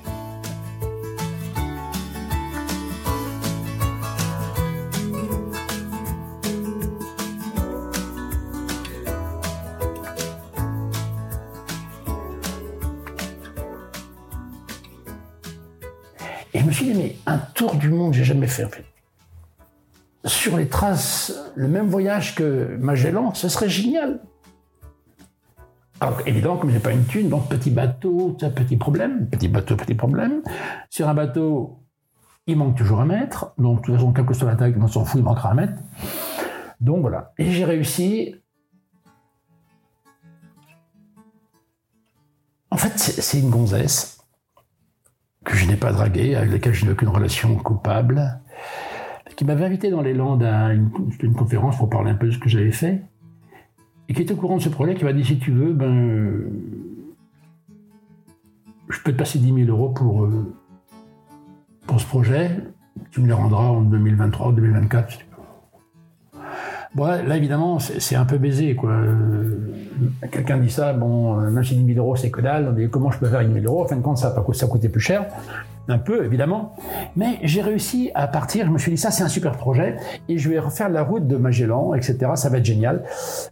Sur 20.26 20.58
les 20.58 20.68
traces, 20.68 21.34
le 21.56 21.68
même 21.68 21.88
voyage 21.88 22.36
que 22.36 22.78
Magellan, 22.78 23.34
ce 23.34 23.48
serait 23.48 23.70
génial. 23.70 24.22
Alors 26.00 26.22
évidemment, 26.26 26.58
comme 26.58 26.72
j'ai 26.72 26.80
pas 26.80 26.92
une 26.92 27.06
thune, 27.06 27.30
donc 27.30 27.48
petit 27.48 27.72
bateau, 27.72 28.36
petit 28.38 28.76
problème, 28.76 29.30
petit 29.30 29.48
bateau, 29.48 29.76
petit 29.76 29.96
problème. 29.96 30.42
Sur 30.90 31.08
un 31.08 31.14
bateau, 31.14 31.80
il 32.48 32.58
manque 32.58 32.76
toujours 32.76 33.02
un 33.02 33.06
mètre, 33.06 33.54
donc 33.58 33.82
de 33.82 33.86
toute 33.86 33.96
façon, 33.96 34.14
quelle 34.14 34.26
que 34.26 34.34
soit 34.34 34.50
la 34.50 34.56
taille, 34.56 34.76
on 34.80 34.88
s'en 34.88 35.06
fout, 35.06 35.20
il 35.20 35.24
manquera 35.24 35.52
un 35.52 35.56
mètre. 35.56 35.82
Donc 36.82 37.02
voilà. 37.02 37.34
Et 37.38 37.52
j'ai 37.52 37.66
réussi. 37.66 38.36
En 42.70 42.78
fait, 42.78 42.98
c'est 42.98 43.40
une 43.40 43.50
gonzesse 43.50 44.20
que 45.46 45.56
je 45.56 45.66
n'ai 45.66 45.78
pas 45.78 45.94
draguée, 45.94 46.36
avec 46.36 46.52
laquelle 46.52 46.74
je 46.74 46.86
n'ai 46.86 46.92
aucune 46.92 47.08
relation 47.08 47.56
coupable, 47.56 48.42
qui 49.36 49.46
m'avait 49.46 49.66
invité 49.66 49.90
dans 49.90 50.02
les 50.02 50.14
Landes 50.14 50.44
à 50.44 50.74
une, 50.74 50.90
conférence 51.36 51.78
pour 51.78 51.90
parler 51.90 52.12
un 52.12 52.16
peu 52.16 52.28
de 52.28 52.32
ce 52.32 52.40
que 52.40 52.50
j'avais 52.50 52.72
fait, 52.72 53.02
et 54.08 54.14
qui 54.14 54.22
était 54.22 54.34
au 54.34 54.38
courant 54.38 54.58
de 54.58 54.62
ce 54.62 54.70
projet, 54.70 54.96
qui 54.96 55.04
m'a 55.04 55.14
dit 55.14 55.26
si 55.26 55.40
tu 55.40 55.52
veux, 55.52 55.74
ben, 55.74 56.44
je 58.90 59.00
peux 59.02 59.12
te 59.12 59.18
passer 59.18 59.40
10 59.40 59.66
000 59.66 59.70
euros 59.70 59.90
pour, 59.90 60.26
euh, 60.26 60.56
pour 61.88 62.00
ce 62.00 62.06
projet, 62.06 62.52
tu 63.12 63.22
me 63.22 63.28
les 63.28 63.34
rendras 63.34 63.64
en 63.64 63.82
2023 63.82 64.50
ou 64.50 64.52
2024. 64.54 65.25
Bon, 66.96 67.06
là, 67.08 67.36
évidemment, 67.36 67.78
c'est 67.80 68.16
un 68.16 68.26
peu 68.26 68.38
baisé, 68.38 68.74
quoi. 68.76 68.92
Euh, 68.92 69.60
Quelqu'un 70.32 70.58
dit 70.58 70.70
ça, 70.70 70.92
bon, 70.94 71.40
euh, 71.40 71.50
même 71.50 71.64
si 71.64 71.76
10 71.76 71.94
000 71.94 72.06
euros, 72.06 72.16
c'est 72.16 72.30
que 72.30 72.42
dalle, 72.42 72.74
on 72.78 72.88
comment 72.90 73.12
je 73.12 73.20
peux 73.20 73.28
faire 73.28 73.46
10 73.46 73.54
000 73.62 73.66
euros? 73.66 73.84
En 73.84 73.88
fin 73.88 73.96
de 73.96 74.02
compte, 74.02 74.18
ça, 74.18 74.28
a 74.36 74.42
coûté- 74.42 74.58
ça 74.60 74.68
coûtait 74.68 74.90
plus 74.90 75.00
cher, 75.02 75.26
un 75.88 75.98
peu, 75.98 76.26
évidemment. 76.26 76.76
Mais 77.16 77.38
j'ai 77.44 77.62
réussi 77.62 78.12
à 78.16 78.28
partir, 78.28 78.66
je 78.66 78.72
me 78.72 78.78
suis 78.78 78.92
dit 78.92 78.98
ça 78.98 79.12
c'est 79.12 79.24
un 79.24 79.28
super 79.30 79.54
projet 79.54 79.96
et 80.28 80.38
je 80.38 80.50
vais 80.50 80.60
refaire 80.60 80.90
la 80.90 81.04
route 81.04 81.28
de 81.28 81.38
Magellan, 81.38 81.94
etc. 81.94 82.32
Ça 82.36 82.50
va 82.50 82.58
être 82.58 82.66
génial. 82.66 83.04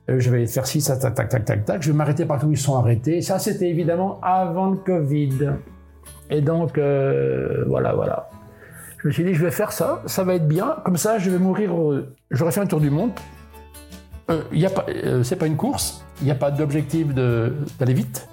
Euh, 0.10 0.20
je 0.20 0.30
vais 0.32 0.46
faire 0.48 0.66
ci, 0.66 0.82
ça, 0.82 0.98
tac, 0.98 1.14
tac, 1.16 1.30
tac, 1.30 1.46
tac, 1.46 1.64
tac. 1.66 1.82
Je 1.82 1.92
vais 1.92 1.98
m'arrêter 1.98 2.26
partout 2.26 2.48
où 2.48 2.52
ils 2.52 2.58
sont 2.58 2.76
arrêtés. 2.78 3.22
Ça 3.22 3.40
c'était 3.40 3.70
évidemment 3.70 4.20
avant 4.22 4.70
le 4.72 4.78
Covid. 4.78 5.52
Et 6.30 6.42
donc 6.42 6.78
voilà, 6.78 7.94
voilà. 7.94 8.30
Je 9.00 9.08
me 9.08 9.14
suis 9.14 9.24
dit 9.24 9.34
je 9.34 9.44
vais 9.46 9.52
faire 9.52 9.72
ça, 9.72 10.02
ça 10.08 10.24
va 10.24 10.36
être 10.36 10.48
bien. 10.48 10.76
Comme 10.84 10.98
ça 10.98 11.20
je 11.20 11.30
vais 11.30 11.38
mourir 11.40 11.72
heureux. 11.72 12.16
J'aurais 12.32 12.52
fait 12.52 12.62
un 12.62 12.66
tour 12.66 12.82
du 12.82 12.90
monde. 12.90 13.12
C'est 15.24 15.36
pas 15.38 15.48
une 15.48 15.58
course. 15.58 16.04
Il 16.22 16.26
n'y 16.26 16.32
a 16.32 16.36
pas 16.36 16.52
d'objectif 16.52 17.14
d'aller 17.14 17.94
vite. 17.94 18.28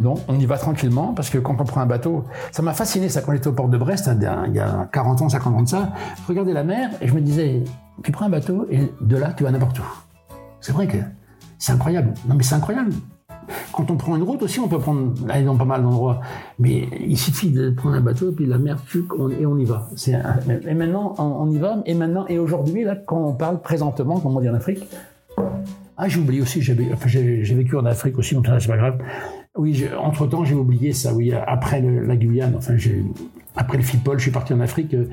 Donc, 0.00 0.18
on 0.26 0.38
y 0.38 0.46
va 0.46 0.58
tranquillement 0.58 1.12
parce 1.14 1.30
que 1.30 1.38
quand 1.38 1.60
on 1.60 1.64
prend 1.64 1.80
un 1.80 1.86
bateau, 1.86 2.24
ça 2.50 2.62
m'a 2.62 2.72
fasciné 2.72 3.08
ça 3.08 3.20
quand 3.20 3.32
j'étais 3.32 3.48
au 3.48 3.52
port 3.52 3.68
de 3.68 3.78
Brest, 3.78 4.08
hein, 4.08 4.16
il 4.48 4.54
y 4.54 4.58
a 4.58 4.88
40 4.92 5.22
ans, 5.22 5.28
50 5.28 5.54
ans 5.54 5.62
de 5.62 5.68
ça. 5.68 5.92
Je 6.22 6.26
regardais 6.28 6.52
la 6.52 6.64
mer 6.64 6.90
et 7.00 7.06
je 7.06 7.14
me 7.14 7.20
disais, 7.20 7.62
tu 8.02 8.10
prends 8.10 8.24
un 8.24 8.30
bateau 8.30 8.66
et 8.70 8.90
de 9.00 9.16
là, 9.16 9.32
tu 9.36 9.44
vas 9.44 9.50
n'importe 9.52 9.78
où. 9.78 9.84
C'est 10.60 10.72
vrai 10.72 10.88
que 10.88 10.96
c'est 11.58 11.72
incroyable. 11.72 12.14
Non, 12.26 12.34
mais 12.34 12.42
c'est 12.42 12.54
incroyable. 12.56 12.92
Quand 13.72 13.90
on 13.90 13.96
prend 13.96 14.16
une 14.16 14.22
route 14.22 14.42
aussi, 14.42 14.60
on 14.60 14.68
peut 14.68 14.78
prendre, 14.78 15.12
aller 15.28 15.44
dans 15.44 15.56
pas 15.56 15.64
mal 15.64 15.82
d'endroits. 15.82 16.20
Mais 16.58 16.88
il 17.00 17.18
suffit 17.18 17.50
de 17.50 17.70
prendre 17.70 17.94
un 17.96 18.00
bateau 18.00 18.30
et 18.30 18.34
puis 18.34 18.46
la 18.46 18.58
mer, 18.58 18.78
on- 19.18 19.28
et 19.30 19.46
on 19.46 19.56
y 19.58 19.64
va. 19.64 19.88
Et 20.66 20.74
maintenant, 20.74 21.14
on 21.18 21.50
y 21.50 21.58
va. 21.58 21.78
Et 21.86 21.94
maintenant, 21.94 22.24
et 22.28 22.38
aujourd'hui, 22.38 22.84
là, 22.84 22.96
quand 22.96 23.18
on 23.18 23.32
parle 23.34 23.60
présentement, 23.60 24.18
comme 24.20 24.36
on 24.36 24.40
dit 24.40 24.48
en 24.48 24.54
Afrique, 24.54 24.88
ah, 25.96 26.08
j'ai 26.08 26.18
oublié 26.18 26.42
aussi, 26.42 26.62
j'ai 26.62 26.74
vécu 26.74 27.76
en 27.76 27.84
Afrique 27.84 28.18
aussi, 28.18 28.34
donc 28.34 28.46
ça, 28.46 28.58
c'est 28.58 28.68
pas 28.68 28.76
grave. 28.76 28.98
Oui, 29.56 29.84
entre-temps, 29.98 30.44
j'ai 30.44 30.54
oublié 30.54 30.92
ça, 30.92 31.12
oui, 31.12 31.32
après 31.32 31.80
la 31.80 32.16
Guyane, 32.16 32.54
enfin, 32.56 32.74
après 33.54 33.76
le 33.76 33.82
FIPOL, 33.82 34.18
je 34.18 34.22
suis 34.22 34.30
parti 34.30 34.54
en 34.54 34.60
Afrique, 34.60 34.94
euh, 34.94 35.08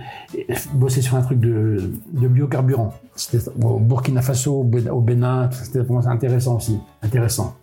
bosser 0.73 1.01
sur 1.01 1.15
un 1.15 1.21
truc 1.21 1.39
de, 1.39 1.91
biocarburant. 2.13 2.93
C'était 3.15 3.49
au 3.61 3.79
Burkina 3.79 4.21
Faso, 4.21 4.61
au 4.61 4.63
Bé- 4.63 4.89
au 4.89 5.01
Bénin, 5.01 5.49
c'était 5.51 5.81
intéressant 6.07 6.55
aussi, 6.55 6.79
intéressant. 7.03 7.57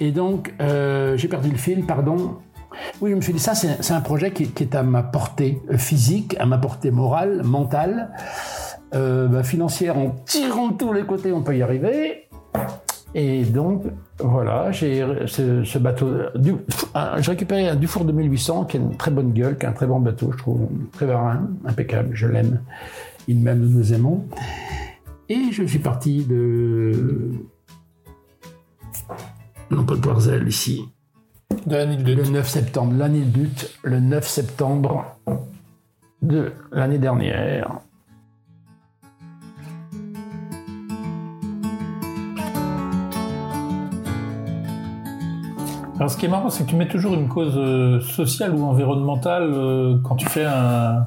Et 0.00 0.10
donc, 0.10 0.52
euh, 0.60 1.16
j'ai 1.16 1.28
perdu 1.28 1.50
le 1.50 1.56
fil, 1.56 1.86
pardon. 1.86 2.38
Oui, 3.00 3.10
je 3.10 3.16
me 3.16 3.20
suis 3.20 3.32
dit, 3.32 3.38
ça, 3.38 3.54
c'est 3.54 3.92
un 3.92 4.00
projet 4.00 4.32
qui, 4.32 4.50
est 4.60 4.74
à 4.74 4.82
ma 4.82 5.04
portée 5.04 5.62
physique, 5.76 6.34
à 6.40 6.46
ma 6.46 6.58
portée 6.58 6.90
morale, 6.90 7.42
mentale. 7.44 8.10
Euh, 8.94 9.26
bah, 9.28 9.42
financière, 9.42 9.98
en 9.98 10.10
tirant 10.24 10.68
de 10.68 10.76
tous 10.76 10.92
les 10.92 11.04
côtés, 11.04 11.32
on 11.32 11.42
peut 11.42 11.56
y 11.56 11.62
arriver. 11.62 12.28
Et 13.16 13.42
donc, 13.44 13.84
voilà, 14.18 14.70
j'ai 14.72 15.04
ce, 15.26 15.62
ce 15.64 15.78
bateau. 15.78 16.10
Du, 16.36 16.54
un- 16.94 17.20
j'ai 17.20 17.30
récupéré 17.32 17.68
un 17.68 17.76
Dufour 17.76 18.04
2800 18.04 18.64
qui 18.64 18.76
a 18.76 18.80
une 18.80 18.96
très 18.96 19.10
bonne 19.10 19.32
gueule, 19.32 19.56
qui 19.56 19.66
est 19.66 19.68
un 19.68 19.72
très 19.72 19.86
bon 19.86 20.00
bateau, 20.00 20.30
je 20.32 20.38
trouve. 20.38 20.68
Très 20.92 21.06
marin, 21.06 21.48
impeccable, 21.64 22.10
je 22.14 22.26
l'aime. 22.26 22.60
Il 23.28 23.40
m'aime, 23.40 23.60
nous 23.60 23.68
nous 23.68 23.92
aimons. 23.92 24.24
Et 25.28 25.50
je 25.52 25.64
suis 25.64 25.78
parti 25.78 26.24
de. 26.24 27.30
Non, 29.70 29.84
pas 29.84 29.94
de 29.94 30.48
ici. 30.48 30.84
De 31.66 31.76
l'année 31.76 31.96
de 31.96 32.12
Le 32.14 32.24
9 32.24 32.48
septembre, 32.48 32.94
l'année 32.96 33.20
de 33.20 33.30
but, 33.30 33.78
le 33.82 34.00
9 34.00 34.26
septembre 34.26 35.16
de 36.22 36.52
l'année 36.72 36.98
dernière. 36.98 37.78
Alors, 45.96 46.10
ce 46.10 46.16
qui 46.16 46.26
est 46.26 46.28
marrant, 46.28 46.50
c'est 46.50 46.64
que 46.64 46.70
tu 46.70 46.76
mets 46.76 46.88
toujours 46.88 47.14
une 47.14 47.28
cause 47.28 47.54
euh, 47.56 48.00
sociale 48.00 48.52
ou 48.54 48.64
environnementale 48.64 49.44
euh, 49.44 49.98
quand 50.02 50.16
tu 50.16 50.26
fais 50.26 50.44
un. 50.44 51.06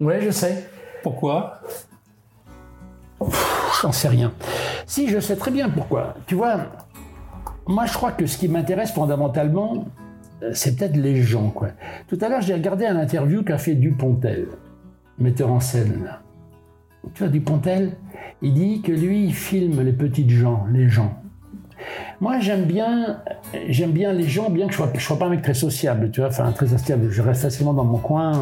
Ouais, 0.00 0.22
je 0.22 0.30
sais. 0.30 0.68
Pourquoi? 1.02 1.60
J'en 3.82 3.92
sais 3.92 4.08
rien. 4.08 4.32
Si, 4.86 5.08
je 5.08 5.20
sais 5.20 5.36
très 5.36 5.50
bien 5.50 5.68
pourquoi. 5.68 6.14
Tu 6.26 6.34
vois, 6.34 6.60
moi 7.66 7.84
je 7.84 7.92
crois 7.92 8.12
que 8.12 8.26
ce 8.26 8.38
qui 8.38 8.48
m'intéresse 8.48 8.92
fondamentalement, 8.92 9.86
euh, 10.42 10.50
c'est 10.54 10.76
peut-être 10.76 10.96
les 10.96 11.22
gens. 11.22 11.50
Quoi. 11.50 11.68
Tout 12.08 12.18
à 12.22 12.30
l'heure, 12.30 12.40
j'ai 12.40 12.54
regardé 12.54 12.86
un 12.86 12.96
interview 12.96 13.42
qu'a 13.42 13.58
fait 13.58 13.74
Dupontel, 13.74 14.48
metteur 15.18 15.52
en 15.52 15.60
scène. 15.60 16.04
là. 16.04 16.20
Tu 17.12 17.22
vois, 17.22 17.28
Dupontel, 17.30 17.96
il 18.40 18.54
dit 18.54 18.80
que 18.80 18.92
lui, 18.92 19.26
il 19.26 19.34
filme 19.34 19.82
les 19.82 19.92
petites 19.92 20.30
gens, 20.30 20.64
les 20.72 20.88
gens. 20.88 21.20
Moi, 22.20 22.38
j'aime 22.38 22.64
bien, 22.64 23.20
j'aime 23.68 23.92
bien 23.92 24.12
les 24.12 24.26
gens, 24.28 24.50
bien 24.50 24.66
que 24.66 24.72
je 24.72 24.78
sois, 24.78 24.90
sois 24.98 25.18
pas 25.18 25.26
un 25.26 25.30
mec 25.30 25.42
très 25.42 25.54
sociable, 25.54 26.10
tu 26.10 26.20
vois, 26.20 26.30
enfin 26.30 26.50
très 26.52 26.68
sociable. 26.68 27.10
Je 27.10 27.22
reste 27.22 27.42
facilement 27.42 27.74
dans 27.74 27.84
mon 27.84 27.98
coin. 27.98 28.32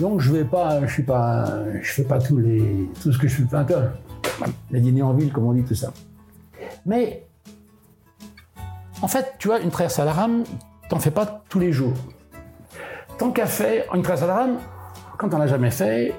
Donc, 0.00 0.20
je 0.20 0.32
vais 0.32 0.44
pas, 0.44 0.84
je 0.86 0.92
suis 0.92 1.02
pas, 1.02 1.44
je 1.80 1.92
fais 1.92 2.04
pas 2.04 2.18
tous 2.18 2.38
les, 2.38 2.90
tout 3.00 3.12
ce 3.12 3.18
que 3.18 3.28
je 3.28 3.42
encore. 3.54 3.82
Les 4.70 4.80
dîners 4.80 5.02
en 5.02 5.14
ville, 5.14 5.32
comme 5.32 5.46
on 5.46 5.52
dit, 5.52 5.62
tout 5.62 5.74
ça. 5.74 5.92
Mais, 6.84 7.26
en 9.02 9.08
fait, 9.08 9.34
tu 9.38 9.48
vois, 9.48 9.60
une 9.60 9.70
traversée 9.70 10.02
à 10.02 10.04
la 10.04 10.12
rame, 10.12 10.44
t'en 10.88 10.98
fais 10.98 11.10
pas 11.10 11.44
tous 11.48 11.58
les 11.58 11.72
jours. 11.72 11.94
Tant 13.18 13.30
qu'à 13.30 13.46
faire 13.46 13.84
une 13.94 14.02
traversée 14.02 14.24
à 14.24 14.28
la 14.28 14.34
rame, 14.34 14.58
quand 15.16 15.32
on 15.32 15.38
l'a 15.38 15.46
jamais 15.46 15.70
fait, 15.70 16.14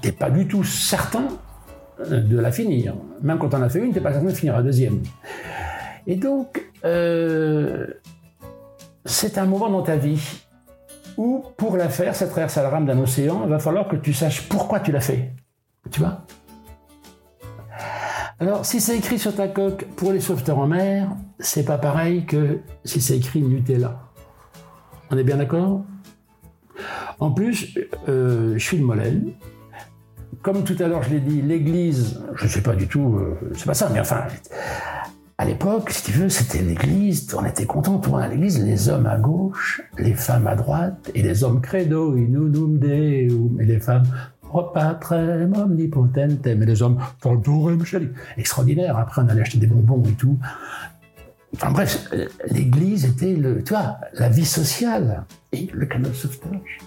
t'es 0.00 0.12
pas 0.12 0.30
du 0.30 0.48
tout 0.48 0.64
certain 0.64 1.28
de 2.08 2.38
la 2.38 2.52
finir. 2.52 2.94
Même 3.22 3.38
quand 3.38 3.54
on 3.54 3.62
a 3.62 3.68
fait 3.68 3.80
une, 3.80 3.92
t'es 3.92 4.00
pas 4.00 4.12
certain 4.12 4.28
de 4.28 4.34
finir 4.34 4.56
la 4.56 4.62
deuxième. 4.62 5.02
Et 6.06 6.16
donc, 6.16 6.70
euh, 6.84 7.86
c'est 9.04 9.38
un 9.38 9.46
moment 9.46 9.68
dans 9.70 9.82
ta 9.82 9.96
vie 9.96 10.44
où, 11.16 11.44
pour 11.56 11.76
la 11.76 11.88
faire, 11.88 12.14
cette 12.14 12.30
traversée 12.30 12.60
à 12.60 12.62
la 12.62 12.70
rame 12.70 12.86
d'un 12.86 12.98
océan, 12.98 13.42
il 13.44 13.50
va 13.50 13.58
falloir 13.58 13.88
que 13.88 13.96
tu 13.96 14.12
saches 14.12 14.48
pourquoi 14.48 14.80
tu 14.80 14.92
l'as 14.92 15.00
fait. 15.00 15.32
Tu 15.90 16.00
vois? 16.00 16.22
Alors, 18.38 18.64
si 18.64 18.80
c'est 18.80 18.96
écrit 18.96 19.18
sur 19.18 19.34
ta 19.34 19.48
coque 19.48 19.84
pour 19.96 20.12
les 20.12 20.20
sauveteurs 20.20 20.58
en 20.58 20.66
mer, 20.66 21.10
c'est 21.38 21.64
pas 21.64 21.76
pareil 21.76 22.24
que 22.24 22.60
si 22.84 23.00
c'est 23.00 23.18
écrit 23.18 23.42
Nutella. 23.42 24.00
On 25.10 25.18
est 25.18 25.24
bien 25.24 25.36
d'accord? 25.36 25.84
En 27.18 27.32
plus, 27.32 27.78
euh, 28.08 28.54
je 28.56 28.64
suis 28.64 28.78
de 28.78 28.82
Molène. 28.82 29.32
Comme 30.42 30.64
tout 30.64 30.76
à 30.78 30.88
l'heure, 30.88 31.02
je 31.02 31.10
l'ai 31.10 31.20
dit, 31.20 31.42
l'église, 31.42 32.18
je 32.34 32.44
ne 32.44 32.48
sais 32.48 32.62
pas 32.62 32.74
du 32.74 32.88
tout, 32.88 33.16
euh, 33.16 33.38
c'est 33.56 33.66
pas 33.66 33.74
ça, 33.74 33.90
mais 33.92 34.00
enfin, 34.00 34.22
à 35.36 35.44
l'époque, 35.44 35.90
si 35.90 36.04
tu 36.04 36.12
veux, 36.12 36.30
c'était 36.30 36.62
l'église, 36.62 37.34
on 37.38 37.44
était 37.44 37.66
contents, 37.66 37.98
tout 37.98 38.16
à 38.16 38.26
l'église, 38.26 38.64
les 38.64 38.88
hommes 38.88 39.06
à 39.06 39.18
gauche, 39.18 39.82
les 39.98 40.14
femmes 40.14 40.46
à 40.46 40.56
droite, 40.56 41.10
et 41.14 41.20
les 41.20 41.44
hommes 41.44 41.60
credo, 41.60 42.16
inunum 42.16 42.78
deum, 42.78 43.60
et 43.60 43.64
les 43.66 43.80
femmes, 43.80 44.06
oh 44.50 44.62
patrem 44.62 45.54
omnipotentem, 45.54 46.62
et 46.62 46.66
les 46.66 46.82
hommes, 46.82 46.98
chali. 47.84 48.08
Extraordinaire, 48.38 48.96
après 48.96 49.20
on 49.20 49.28
allait 49.28 49.42
acheter 49.42 49.58
des 49.58 49.66
bonbons 49.66 50.02
et 50.08 50.12
tout. 50.12 50.38
Enfin 51.54 51.70
bref, 51.70 52.10
l'église 52.50 53.04
était, 53.04 53.34
le, 53.34 53.62
tu 53.62 53.74
vois, 53.74 53.98
la 54.14 54.30
vie 54.30 54.46
sociale, 54.46 55.24
et 55.52 55.68
le 55.72 55.84
canot 55.84 56.08
de 56.08 56.14
sauvetage. 56.14 56.78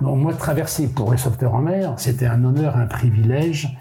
Donc 0.00 0.18
moi, 0.18 0.32
traverser 0.32 0.88
pour 0.88 1.12
les 1.12 1.18
sauveteurs 1.18 1.54
en 1.54 1.60
mer, 1.60 1.94
c'était 1.96 2.26
un 2.26 2.42
honneur, 2.44 2.76
un 2.76 2.86
privilège, 2.86 3.76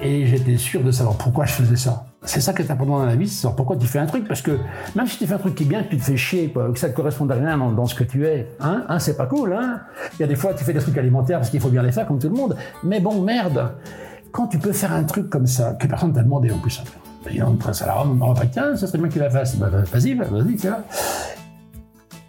et 0.00 0.26
j'étais 0.26 0.56
sûr 0.56 0.82
de 0.82 0.90
savoir 0.90 1.16
pourquoi 1.16 1.46
je 1.46 1.52
faisais 1.52 1.76
ça. 1.76 2.06
C'est 2.22 2.40
ça 2.40 2.52
qui 2.52 2.62
est 2.62 2.70
important 2.70 2.98
dans 2.98 3.06
la 3.06 3.14
vie, 3.14 3.28
c'est 3.28 3.42
savoir 3.42 3.56
pourquoi 3.56 3.76
tu 3.76 3.86
fais 3.86 3.98
un 3.98 4.06
truc, 4.06 4.26
parce 4.26 4.42
que 4.42 4.58
même 4.94 5.06
si 5.06 5.16
tu 5.18 5.26
fais 5.26 5.34
un 5.34 5.38
truc 5.38 5.54
qui 5.54 5.62
est 5.62 5.66
bien, 5.66 5.84
que 5.84 5.90
tu 5.90 5.98
te 5.98 6.02
fais 6.02 6.16
chier, 6.16 6.52
que 6.52 6.78
ça 6.78 6.88
ne 6.88 6.92
corresponde 6.92 7.30
à 7.30 7.36
rien 7.36 7.56
dans, 7.56 7.86
ce 7.86 7.94
que 7.94 8.04
tu 8.04 8.26
es, 8.26 8.48
hein, 8.60 8.84
hein, 8.88 8.98
c'est 8.98 9.16
pas 9.16 9.26
cool, 9.26 9.52
hein. 9.52 9.80
Il 10.14 10.20
y 10.20 10.24
a 10.24 10.26
des 10.26 10.34
fois, 10.34 10.52
tu 10.54 10.64
fais 10.64 10.72
des 10.72 10.80
trucs 10.80 10.98
alimentaires 10.98 11.38
parce 11.38 11.50
qu'il 11.50 11.60
faut 11.60 11.68
bien 11.68 11.82
les 11.82 11.92
faire, 11.92 12.06
comme 12.06 12.18
tout 12.18 12.28
le 12.28 12.34
monde, 12.34 12.56
mais 12.82 13.00
bon, 13.00 13.22
merde, 13.22 13.74
quand 14.32 14.48
tu 14.48 14.58
peux 14.58 14.72
faire 14.72 14.92
un 14.92 15.04
truc 15.04 15.30
comme 15.30 15.46
ça, 15.46 15.74
que 15.74 15.86
personne 15.86 16.12
t'a 16.12 16.22
demandé 16.22 16.50
en 16.50 16.58
plus, 16.58 16.82
il 17.30 17.36
y 17.36 17.40
a 17.40 17.46
une 17.46 17.58
presse 17.58 17.82
à 17.82 17.86
la 17.86 17.94
rame, 17.94 18.20
on 18.22 18.32
va 18.32 18.46
tiens, 18.46 18.76
ça 18.76 18.86
serait 18.86 18.98
bien 18.98 19.08
tu 19.08 19.18
la 19.18 19.30
fasses, 19.30 19.56
bah, 19.56 19.68
vas-y, 19.68 20.14
vas-y, 20.14 20.56
tu 20.56 20.68
vois. 20.68 20.82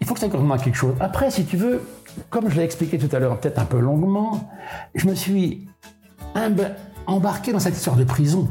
Il 0.00 0.06
faut 0.06 0.14
que 0.14 0.20
ça 0.20 0.28
corresponde 0.28 0.58
à 0.58 0.62
quelque 0.62 0.76
chose. 0.76 0.94
Après, 1.00 1.30
si 1.30 1.44
tu 1.44 1.56
veux, 1.56 1.82
comme 2.30 2.50
je 2.50 2.56
l'ai 2.56 2.64
expliqué 2.64 2.98
tout 2.98 3.14
à 3.14 3.18
l'heure, 3.18 3.38
peut-être 3.38 3.58
un 3.58 3.64
peu 3.64 3.78
longuement, 3.78 4.50
je 4.94 5.06
me 5.06 5.14
suis 5.14 5.68
embarqué 7.06 7.52
dans 7.52 7.58
cette 7.58 7.76
histoire 7.76 7.96
de 7.96 8.04
prison. 8.04 8.48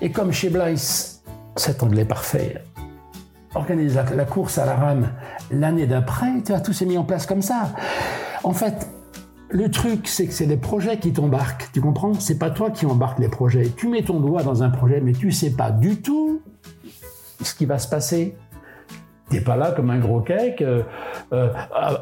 Et 0.00 0.10
comme 0.10 0.32
chez 0.32 0.50
Blythe, 0.50 1.22
cet 1.56 1.82
anglais 1.82 2.04
parfait, 2.04 2.62
organise 3.54 3.94
la, 3.94 4.24
course 4.24 4.58
à 4.58 4.66
la 4.66 4.74
rame 4.74 5.08
l'année 5.50 5.86
d'après, 5.86 6.42
tout 6.64 6.72
s'est 6.72 6.86
mis 6.86 6.98
en 6.98 7.04
place 7.04 7.26
comme 7.26 7.42
ça. 7.42 7.70
En 8.42 8.52
fait, 8.52 8.88
le 9.48 9.70
truc, 9.70 10.08
c'est 10.08 10.26
que 10.26 10.32
c'est 10.32 10.46
les 10.46 10.56
projets 10.56 10.98
qui 10.98 11.12
t'embarquent, 11.12 11.70
tu 11.72 11.80
comprends? 11.80 12.14
C'est 12.14 12.38
pas 12.38 12.50
toi 12.50 12.70
qui 12.70 12.86
embarques 12.86 13.20
les 13.20 13.28
projets. 13.28 13.70
Tu 13.76 13.88
mets 13.88 14.02
ton 14.02 14.20
doigt 14.20 14.42
dans 14.42 14.62
un 14.62 14.70
projet, 14.70 15.00
mais 15.00 15.12
tu 15.12 15.30
sais 15.30 15.50
pas 15.50 15.70
du 15.70 16.02
tout 16.02 16.42
ce 17.42 17.54
qui 17.54 17.66
va 17.66 17.78
se 17.78 17.88
passer. 17.88 18.36
T'es 19.34 19.40
pas 19.40 19.56
là 19.56 19.72
comme 19.72 19.90
un 19.90 19.98
gros 19.98 20.20
cake 20.20 20.62
euh, 20.62 20.82
euh, 21.32 21.48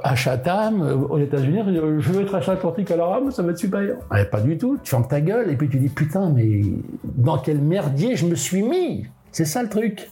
à, 0.04 0.14
Chatham, 0.14 0.82
euh, 0.82 0.94
aux 0.96 1.18
États-Unis, 1.18 1.60
je 1.98 2.12
veux 2.12 2.20
être 2.20 2.34
à 2.34 2.52
Atlantique 2.52 2.90
à 2.90 2.96
la 2.96 3.20
ça 3.30 3.42
va 3.42 3.52
être 3.52 3.58
super. 3.58 3.80
Ouais, 4.10 4.26
pas 4.26 4.42
du 4.42 4.58
tout. 4.58 4.78
Tu 4.82 4.90
fermes 4.90 5.08
ta 5.08 5.22
gueule 5.22 5.50
et 5.50 5.56
puis 5.56 5.70
tu 5.70 5.78
dis 5.78 5.88
putain, 5.88 6.28
mais 6.28 6.60
dans 7.04 7.38
quel 7.38 7.58
merdier 7.58 8.16
je 8.16 8.26
me 8.26 8.34
suis 8.34 8.62
mis? 8.62 9.06
C'est 9.30 9.46
ça 9.46 9.62
le 9.62 9.70
truc. 9.70 10.10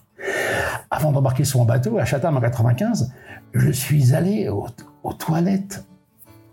avant 0.91 1.13
d'embarquer 1.13 1.45
sur 1.45 1.59
mon 1.59 1.67
bateau 1.67 1.99
à 1.99 2.07
Chatham 2.07 2.39
en 2.39 2.41
95, 2.41 3.13
je 3.53 3.71
suis 3.71 4.15
allé 4.15 4.49
aux, 4.49 5.13
toilettes. 5.13 5.85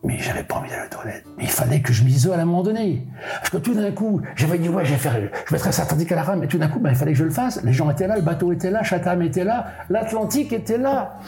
Mais 0.07 0.17
j'avais 0.19 0.43
pas 0.43 0.55
envie 0.55 0.69
d'aller 0.69 0.85
aux 0.85 0.89
toilettes. 0.89 1.25
Mais 1.37 1.43
il 1.43 1.49
fallait 1.49 1.81
que 1.81 1.91
je 1.91 2.05
m'isole 2.05 2.39
à 2.39 2.43
un 2.43 2.45
moment 2.45 2.63
donné. 2.63 3.05
Parce 3.39 3.49
que 3.49 3.57
tout 3.57 3.73
d'un 3.73 3.91
coup, 3.91 4.21
j'avais 4.37 4.57
dit, 4.57 4.69
ouais, 4.69 4.85
je 4.85 4.91
vais 4.91 4.97
faire, 4.97 5.17
je 5.45 5.81
Atlantique 5.81 6.11
à 6.13 6.15
la 6.15 6.23
rame. 6.23 6.43
Et 6.45 6.47
tout 6.47 6.57
d'un 6.57 6.69
coup, 6.69 6.79
ben, 6.79 6.91
il 6.91 6.95
fallait 6.95 7.11
que 7.11 7.17
je 7.17 7.25
le 7.25 7.29
fasse. 7.29 7.61
Les 7.63 7.73
gens 7.73 7.89
étaient 7.89 8.07
là, 8.07 8.15
le 8.15 8.21
bateau 8.21 8.53
était 8.53 8.71
là, 8.71 8.83
Chatham 8.83 9.21
était 9.21 9.43
là, 9.43 9.67
l'Atlantique 9.89 10.53
était 10.53 10.77
là. 10.77 11.19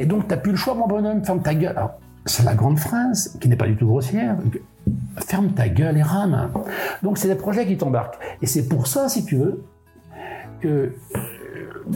Et 0.00 0.06
donc, 0.06 0.26
t'as 0.26 0.38
plus 0.38 0.50
le 0.50 0.56
choix, 0.56 0.74
mon 0.74 0.88
bonhomme, 0.88 1.24
ferme 1.24 1.40
ta 1.40 1.54
gueule. 1.54 1.76
c'est 2.24 2.42
la 2.42 2.54
grande 2.54 2.80
phrase, 2.80 3.38
qui 3.40 3.48
n'est 3.48 3.56
pas 3.56 3.68
du 3.68 3.76
tout 3.76 3.86
grossière. 3.86 4.36
Ferme 5.18 5.52
ta 5.52 5.68
gueule 5.68 5.96
et 5.96 6.02
rame. 6.02 6.50
Donc, 7.04 7.18
c'est 7.18 7.28
des 7.28 7.36
projets 7.36 7.64
qui 7.64 7.76
t'embarquent. 7.76 8.18
Et 8.42 8.46
c'est 8.46 8.68
pour 8.68 8.88
ça, 8.88 9.08
si 9.08 9.24
tu 9.24 9.36
veux, 9.36 9.64
que 10.60 10.92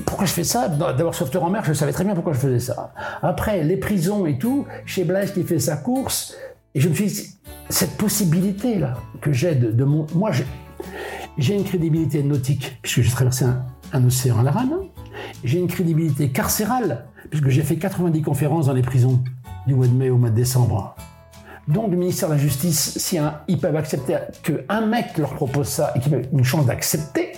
pourquoi 0.07 0.27
je 0.27 0.33
fais 0.33 0.45
ça? 0.45 0.69
D'abord, 0.69 1.15
sauveteur 1.15 1.45
en 1.45 1.51
mer, 1.51 1.65
je 1.65 1.73
savais 1.73 1.93
très 1.93 2.05
bien 2.05 2.15
pourquoi 2.15 2.33
je 2.33 2.39
faisais 2.39 2.61
ça. 2.61 2.93
Après, 3.23 3.65
les 3.65 3.77
prisons 3.77 4.27
et 4.27 4.39
tout, 4.39 4.67
chez 4.87 5.05
Blaise 5.05 5.33
qui 5.33 5.43
fait 5.43 5.59
sa 5.59 5.77
course, 5.77 6.35
et 6.75 6.81
je 6.81 6.89
me 6.89 6.95
suis 6.95 7.07
dit, 7.07 7.29
cette 7.69 7.97
possibilité-là 7.97 8.95
que 9.21 9.33
j'ai 9.33 9.55
de, 9.55 9.85
mon. 9.85 10.07
Moi, 10.15 10.31
j'ai 11.39 11.55
une 11.55 11.65
crédibilité 11.65 12.23
nautique, 12.23 12.79
puisque 12.83 13.01
j'ai 13.03 13.11
traversé 13.11 13.47
un, 13.93 14.05
océan 14.05 14.39
à 14.39 14.43
la 14.43 14.53
rame. 14.53 14.75
J'ai 15.45 15.59
une 15.59 15.69
crédibilité 15.69 16.31
carcérale, 16.31 17.07
puisque 17.29 17.49
j'ai 17.49 17.63
fait 17.63 17.77
90 17.77 18.23
conférences 18.23 18.67
dans 18.67 18.73
les 18.73 18.83
prisons 18.83 19.23
du 19.67 19.75
mois 19.75 19.87
de 19.87 19.93
mai 19.93 20.11
au 20.11 20.17
mois 20.17 20.31
de 20.31 20.37
décembre. 20.37 20.95
Donc, 21.69 21.91
le 21.91 21.97
ministère 21.97 22.29
de 22.29 22.35
la 22.35 22.41
Justice, 22.41 22.99
si 22.99 23.19
ils 23.49 23.59
peuvent 23.59 23.77
accepter 23.77 24.17
qu'un 24.43 24.87
mec 24.87 25.19
leur 25.19 25.35
propose 25.35 25.69
ça 25.69 25.93
et 25.95 26.01
qu'il 26.01 26.15
ait 26.15 26.29
une 26.33 26.45
chance 26.45 26.67
d'accepter, 26.67 27.30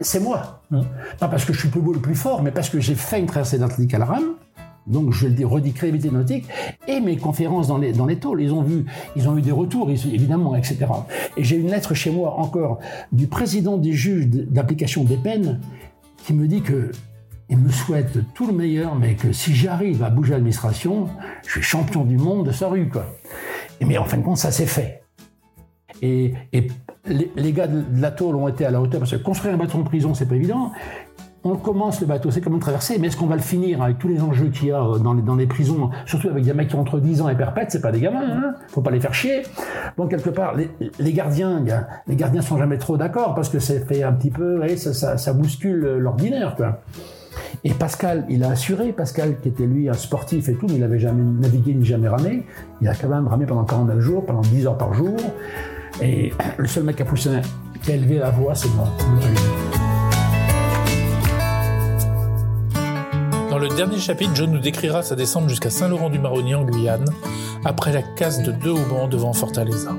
c'est 0.00 0.20
moi. 0.20 0.62
Pas 0.70 0.84
Pas 1.18 1.28
parce 1.28 1.44
que 1.44 1.52
je 1.52 1.58
suis 1.58 1.68
le 1.68 1.72
plus 1.72 1.80
beau, 1.80 1.92
le 1.92 2.00
plus 2.00 2.14
fort, 2.14 2.42
mais 2.42 2.50
parce 2.50 2.70
que 2.70 2.80
j'ai 2.80 2.94
fait 2.94 3.20
une 3.20 3.26
traversée 3.26 3.58
d'Atlantique 3.58 3.94
à 3.94 3.98
la 3.98 4.06
rame. 4.06 4.34
Donc 4.86 5.12
je 5.12 5.28
le 5.28 5.46
redis 5.46 5.72
créativité 5.72 6.10
nautique 6.10 6.46
et 6.88 7.00
mes 7.00 7.16
conférences 7.16 7.68
dans 7.68 7.76
les 7.76 7.92
dans 7.92 8.06
les 8.06 8.16
tôles, 8.16 8.40
ils 8.42 8.52
ont 8.52 8.62
vu, 8.62 8.86
ils 9.14 9.28
ont 9.28 9.36
eu 9.36 9.42
des 9.42 9.52
retours 9.52 9.90
évidemment, 9.90 10.56
etc. 10.56 10.86
Et 11.36 11.44
j'ai 11.44 11.56
une 11.56 11.70
lettre 11.70 11.94
chez 11.94 12.10
moi 12.10 12.38
encore 12.38 12.80
du 13.12 13.26
président 13.26 13.76
des 13.76 13.92
juges 13.92 14.26
d'application 14.26 15.04
des 15.04 15.18
peines 15.18 15.60
qui 16.24 16.32
me 16.32 16.48
dit 16.48 16.62
que 16.62 16.90
il 17.50 17.58
me 17.58 17.68
souhaite 17.68 18.32
tout 18.32 18.46
le 18.46 18.52
meilleur, 18.52 18.94
mais 18.94 19.14
que 19.14 19.32
si 19.32 19.54
j'arrive 19.54 20.02
à 20.02 20.08
bouger 20.08 20.32
l'administration, 20.32 21.08
je 21.46 21.50
suis 21.50 21.62
champion 21.62 22.04
du 22.04 22.16
monde 22.16 22.46
de 22.46 22.52
sa 22.52 22.68
rue 22.68 22.88
quoi. 22.88 23.04
Et 23.80 23.84
mais 23.84 23.98
en 23.98 24.04
fin 24.04 24.16
de 24.16 24.22
compte, 24.22 24.38
ça 24.38 24.50
s'est 24.50 24.66
fait. 24.66 24.99
Et, 26.02 26.34
les, 27.06 27.52
gars 27.52 27.66
de, 27.66 27.82
la 28.00 28.10
tôle 28.10 28.36
ont 28.36 28.48
été 28.48 28.64
à 28.64 28.70
la 28.70 28.80
hauteur 28.80 29.00
parce 29.00 29.12
que 29.12 29.16
construire 29.16 29.54
un 29.54 29.58
bateau 29.58 29.78
en 29.78 29.84
prison, 29.84 30.14
c'est 30.14 30.26
pas 30.26 30.36
évident. 30.36 30.72
On 31.42 31.56
commence 31.56 32.02
le 32.02 32.06
bateau, 32.06 32.30
c'est 32.30 32.42
comme 32.42 32.52
une 32.52 32.60
traversée, 32.60 32.98
mais 32.98 33.06
est-ce 33.06 33.16
qu'on 33.16 33.26
va 33.26 33.36
le 33.36 33.40
finir 33.40 33.80
avec 33.80 33.98
tous 33.98 34.08
les 34.08 34.20
enjeux 34.20 34.48
qu'il 34.48 34.68
y 34.68 34.72
a 34.72 34.82
euh, 34.82 34.98
dans 34.98 35.36
les, 35.36 35.46
prisons, 35.46 35.88
surtout 36.04 36.28
avec 36.28 36.44
des 36.44 36.52
mecs 36.52 36.68
qui 36.68 36.74
ont 36.74 36.80
entre 36.80 37.00
10 37.00 37.22
ans 37.22 37.30
et 37.30 37.34
perpètes, 37.34 37.70
c'est 37.70 37.80
pas 37.80 37.92
des 37.92 38.00
gamins, 38.00 38.20
hein 38.22 38.54
faut 38.68 38.82
pas 38.82 38.90
les 38.90 39.00
faire 39.00 39.14
chier. 39.14 39.42
Donc 39.96 40.10
quelque 40.10 40.28
part, 40.28 40.54
les, 40.54 41.12
gardiens, 41.14 41.64
les 42.06 42.16
gardiens 42.16 42.42
sont 42.42 42.58
jamais 42.58 42.76
trop 42.76 42.98
d'accord 42.98 43.34
parce 43.34 43.48
que 43.48 43.58
ça 43.58 43.80
fait 43.80 44.02
un 44.02 44.12
petit 44.12 44.30
peu, 44.30 44.60
ça, 44.76 45.32
bouscule 45.32 45.80
l'ordinaire, 45.96 46.56
quoi. 46.56 46.82
Et 47.64 47.72
Pascal, 47.72 48.26
il 48.28 48.44
a 48.44 48.50
assuré, 48.50 48.92
Pascal 48.92 49.38
qui 49.40 49.48
était 49.48 49.66
lui 49.66 49.88
un 49.88 49.94
sportif 49.94 50.48
et 50.48 50.54
tout, 50.54 50.66
mais 50.68 50.74
il 50.74 50.80
n'avait 50.80 50.98
jamais 50.98 51.22
navigué 51.22 51.74
ni 51.74 51.84
jamais 51.84 52.08
ramé. 52.08 52.44
Il 52.82 52.88
a 52.88 52.94
quand 52.94 53.08
même 53.08 53.26
ramé 53.26 53.46
pendant 53.46 53.64
49 53.64 53.98
jours, 53.98 54.26
pendant 54.26 54.40
10 54.40 54.66
heures 54.66 54.78
par 54.78 54.92
jour. 54.92 55.16
Et 56.02 56.32
le 56.56 56.66
seul 56.66 56.84
mec 56.84 56.96
qui 57.82 57.90
a 57.90 57.94
élevé 57.94 58.18
la 58.18 58.30
voix, 58.30 58.54
c'est 58.54 58.68
moi. 58.70 58.88
Dans 63.50 63.58
le 63.58 63.68
dernier 63.68 63.98
chapitre, 63.98 64.30
John 64.34 64.52
nous 64.52 64.60
décrira 64.60 65.02
sa 65.02 65.16
descente 65.16 65.48
jusqu'à 65.48 65.70
Saint-Laurent-du-Maroni 65.70 66.54
en 66.54 66.64
Guyane, 66.64 67.08
après 67.64 67.92
la 67.92 68.02
casse 68.02 68.42
de 68.42 68.52
deux 68.52 68.70
haubans 68.70 69.08
devant 69.08 69.32
Fortaleza. 69.32 69.90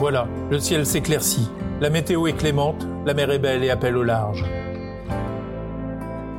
Voilà, 0.00 0.26
le 0.50 0.58
ciel 0.58 0.86
s'éclaircit, 0.86 1.50
la 1.78 1.90
météo 1.90 2.26
est 2.26 2.32
clémente, 2.32 2.86
la 3.04 3.12
mer 3.12 3.30
est 3.32 3.38
belle 3.38 3.62
et 3.62 3.68
appelle 3.68 3.98
au 3.98 4.02
large. 4.02 4.46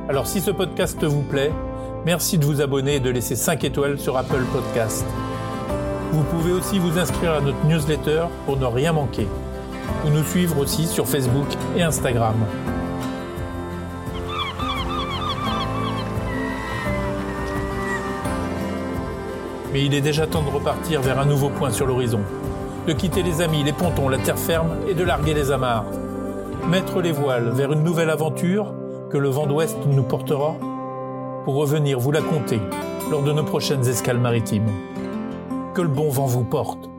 Alors 0.08 0.26
si 0.26 0.40
ce 0.40 0.50
podcast 0.50 1.04
vous 1.04 1.22
plaît, 1.22 1.52
merci 2.04 2.38
de 2.38 2.44
vous 2.44 2.60
abonner 2.60 2.96
et 2.96 3.00
de 3.00 3.08
laisser 3.08 3.36
5 3.36 3.62
étoiles 3.62 4.00
sur 4.00 4.16
Apple 4.16 4.42
Podcast. 4.52 5.06
Vous 6.10 6.24
pouvez 6.24 6.50
aussi 6.50 6.80
vous 6.80 6.98
inscrire 6.98 7.34
à 7.34 7.40
notre 7.40 7.64
newsletter 7.64 8.24
pour 8.46 8.56
ne 8.56 8.66
rien 8.66 8.92
manquer, 8.92 9.28
ou 10.04 10.10
nous 10.10 10.24
suivre 10.24 10.58
aussi 10.58 10.88
sur 10.88 11.06
Facebook 11.06 11.46
et 11.76 11.82
Instagram. 11.82 12.34
Mais 19.72 19.84
il 19.84 19.94
est 19.94 20.00
déjà 20.00 20.26
temps 20.26 20.42
de 20.42 20.50
repartir 20.50 21.00
vers 21.00 21.20
un 21.20 21.26
nouveau 21.26 21.48
point 21.48 21.70
sur 21.70 21.86
l'horizon 21.86 22.22
de 22.86 22.92
quitter 22.92 23.22
les 23.22 23.40
amis, 23.40 23.62
les 23.62 23.72
pontons, 23.72 24.08
la 24.08 24.18
terre 24.18 24.38
ferme 24.38 24.76
et 24.88 24.94
de 24.94 25.04
larguer 25.04 25.34
les 25.34 25.50
amarres. 25.50 25.84
Mettre 26.68 27.00
les 27.00 27.12
voiles 27.12 27.50
vers 27.50 27.72
une 27.72 27.82
nouvelle 27.82 28.10
aventure 28.10 28.74
que 29.10 29.18
le 29.18 29.28
vent 29.28 29.46
d'ouest 29.46 29.76
nous 29.86 30.02
portera 30.02 30.56
pour 31.44 31.56
revenir 31.56 31.98
vous 31.98 32.12
la 32.12 32.20
compter 32.20 32.60
lors 33.10 33.22
de 33.22 33.32
nos 33.32 33.44
prochaines 33.44 33.86
escales 33.86 34.18
maritimes. 34.18 34.70
Que 35.74 35.82
le 35.82 35.88
bon 35.88 36.08
vent 36.10 36.26
vous 36.26 36.44
porte. 36.44 36.91